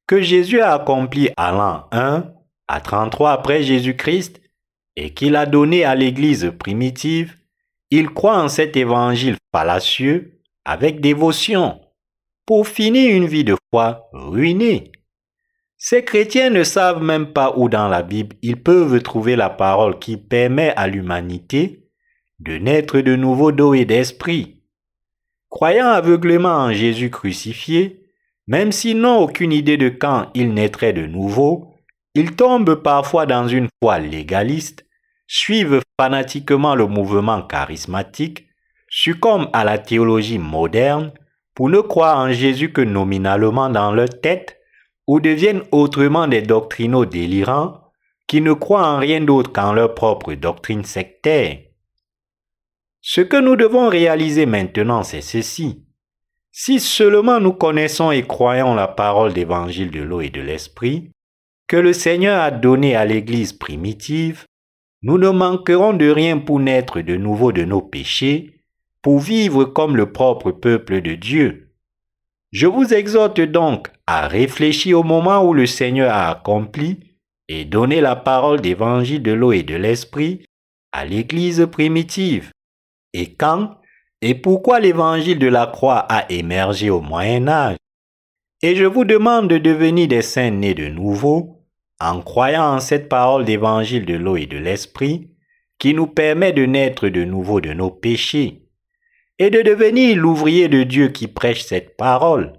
[0.05, 2.25] que Jésus a accompli à l'an 1
[2.67, 4.41] à 33 après Jésus-Christ
[4.95, 7.36] et qu'il a donné à l'Église primitive,
[7.91, 11.79] il croit en cet évangile fallacieux avec dévotion
[12.45, 14.91] pour finir une vie de foi ruinée.
[15.77, 19.99] Ces chrétiens ne savent même pas où dans la Bible ils peuvent trouver la parole
[19.99, 21.87] qui permet à l'humanité
[22.39, 24.63] de naître de nouveau d'eau et d'esprit.
[25.49, 28.03] Croyant aveuglément en Jésus crucifié,
[28.47, 31.73] même s'ils n'ont aucune idée de quand il naîtrait de nouveau,
[32.15, 34.86] ils tombent parfois dans une foi légaliste,
[35.27, 38.47] suivent fanatiquement le mouvement charismatique,
[38.89, 41.11] succombent à la théologie moderne
[41.53, 44.57] pour ne croire en Jésus que nominalement dans leur tête
[45.07, 47.81] ou deviennent autrement des doctrinaux délirants
[48.27, 51.59] qui ne croient en rien d'autre qu'en leur propre doctrine sectaire.
[53.01, 55.85] Ce que nous devons réaliser maintenant, c'est ceci.
[56.51, 61.11] Si seulement nous connaissons et croyons la parole d'évangile de l'eau et de l'esprit,
[61.67, 64.45] que le Seigneur a donné à l'Église primitive,
[65.01, 68.61] nous ne manquerons de rien pour naître de nouveau de nos péchés,
[69.01, 71.73] pour vivre comme le propre peuple de Dieu.
[72.51, 77.17] Je vous exhorte donc à réfléchir au moment où le Seigneur a accompli
[77.47, 80.45] et donné la parole d'évangile de l'eau et de l'esprit
[80.91, 82.51] à l'Église primitive.
[83.13, 83.77] Et quand
[84.21, 87.77] et pourquoi l'évangile de la croix a émergé au Moyen Âge?
[88.63, 91.56] Et je vous demande de devenir des saints nés de nouveau
[91.99, 95.31] en croyant en cette parole d'évangile de l'eau et de l'esprit
[95.79, 98.63] qui nous permet de naître de nouveau de nos péchés.
[99.39, 102.53] et de devenir l'ouvrier de Dieu qui prêche cette parole.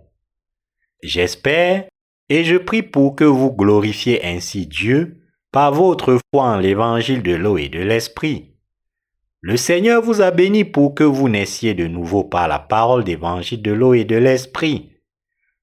[1.02, 1.88] J'espère
[2.28, 5.18] et je prie pour que vous glorifiez ainsi Dieu
[5.50, 8.54] par votre foi en l'évangile de l'eau et de l'esprit.
[9.40, 13.62] Le Seigneur vous a béni pour que vous naissiez de nouveau par la parole d'évangile
[13.62, 14.92] de l'eau et de l'esprit.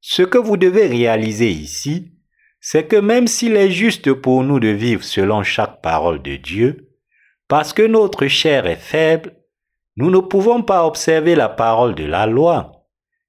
[0.02, 2.15] Ce que vous devez réaliser ici,
[2.68, 6.90] c'est que même s'il est juste pour nous de vivre selon chaque parole de Dieu,
[7.48, 9.36] parce que notre chair est faible,
[9.98, 12.88] nous ne pouvons pas observer la parole de la loi.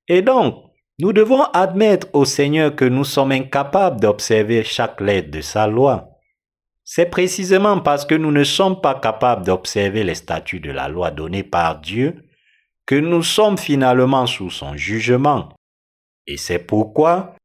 [0.08, 0.64] Et donc,
[0.98, 6.08] nous devons admettre au Seigneur que nous sommes incapables d'observer chaque lettre de sa loi.
[6.82, 11.10] C'est précisément parce que nous ne sommes pas capables d'observer les statuts de la loi
[11.10, 12.24] donnée par Dieu
[12.86, 15.50] que nous sommes finalement sous son jugement.
[16.26, 17.35] Et c'est pourquoi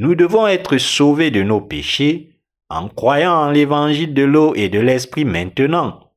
[0.00, 4.80] nous devons être sauvés de nos péchés en croyant en l'évangile de l'eau et de
[4.80, 6.12] l'esprit maintenant.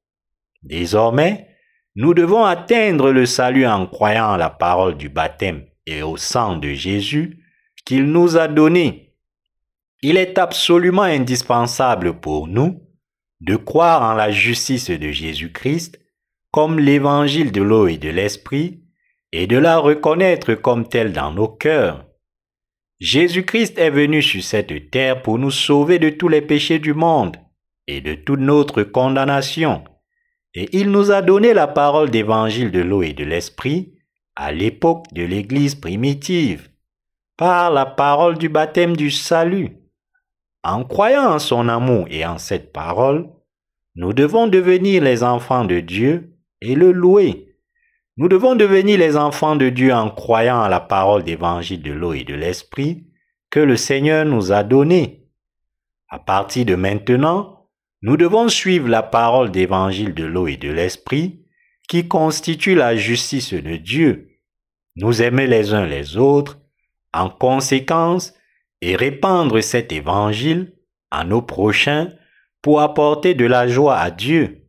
[0.63, 1.47] Désormais,
[1.95, 6.57] nous devons atteindre le salut en croyant en la parole du baptême et au sang
[6.57, 7.43] de Jésus
[7.85, 9.03] qu'il nous a donné
[10.05, 12.81] il est absolument indispensable pour nous
[13.39, 15.97] de croire en la justice de Jésus-Christ
[16.51, 18.83] comme l'évangile de l'eau et de l'esprit
[19.31, 22.05] et de la reconnaître comme telle dans nos cœurs.
[22.99, 27.37] Jésus-Christ est venu sur cette terre pour nous sauver de tous les péchés du monde
[27.87, 29.83] et de toute notre condamnation,
[30.53, 33.93] et il nous a donné la parole d'évangile de l'eau et de l'esprit
[34.35, 36.69] à l'époque de l'Église primitive,
[37.37, 39.77] par la parole du baptême du salut.
[40.63, 43.29] En croyant en son amour et en cette parole,
[43.95, 47.52] nous devons devenir les enfants de Dieu et le louer.
[48.15, 52.13] Nous devons devenir les enfants de Dieu en croyant à la parole d'évangile de l'eau
[52.13, 53.07] et de l'esprit
[53.49, 55.27] que le Seigneur nous a donnée.
[56.09, 57.69] À partir de maintenant,
[58.03, 61.43] nous devons suivre la parole d'évangile de l'eau et de l'esprit
[61.89, 64.29] qui constitue la justice de Dieu.
[64.95, 66.59] Nous aimer les uns les autres,
[67.13, 68.33] en conséquence,
[68.81, 70.73] et répandre cet évangile
[71.09, 72.09] à nos prochains
[72.61, 74.67] pour apporter de la joie à Dieu.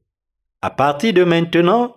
[0.62, 1.94] À partir de maintenant,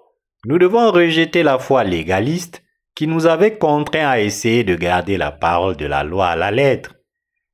[0.48, 2.64] nous devons rejeter la foi légaliste
[2.95, 6.52] qui nous avait contraints à essayer de garder la parole de la loi à la
[6.52, 6.95] lettre.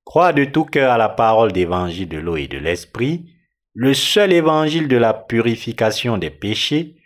[0.05, 3.33] Croire de tout cœur à la parole d'évangile de l'eau et de l'esprit,
[3.73, 6.97] le seul évangile de la purification des péchés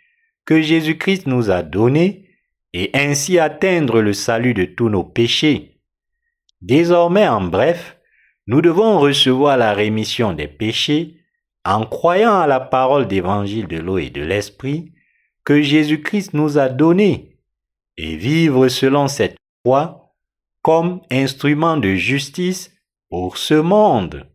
[0.44, 2.28] que Jésus-Christ nous a donné,
[2.74, 5.80] et ainsi atteindre le salut de tous nos péchés.
[6.60, 7.96] Désormais, en bref,
[8.46, 11.16] nous devons recevoir la rémission des péchés
[11.64, 14.92] en croyant à la parole d'évangile de l'eau et de l'esprit
[15.48, 17.38] que Jésus-Christ nous a donnée
[17.96, 20.14] et vivre selon cette foi
[20.60, 22.70] comme instrument de justice
[23.08, 24.27] pour ce monde.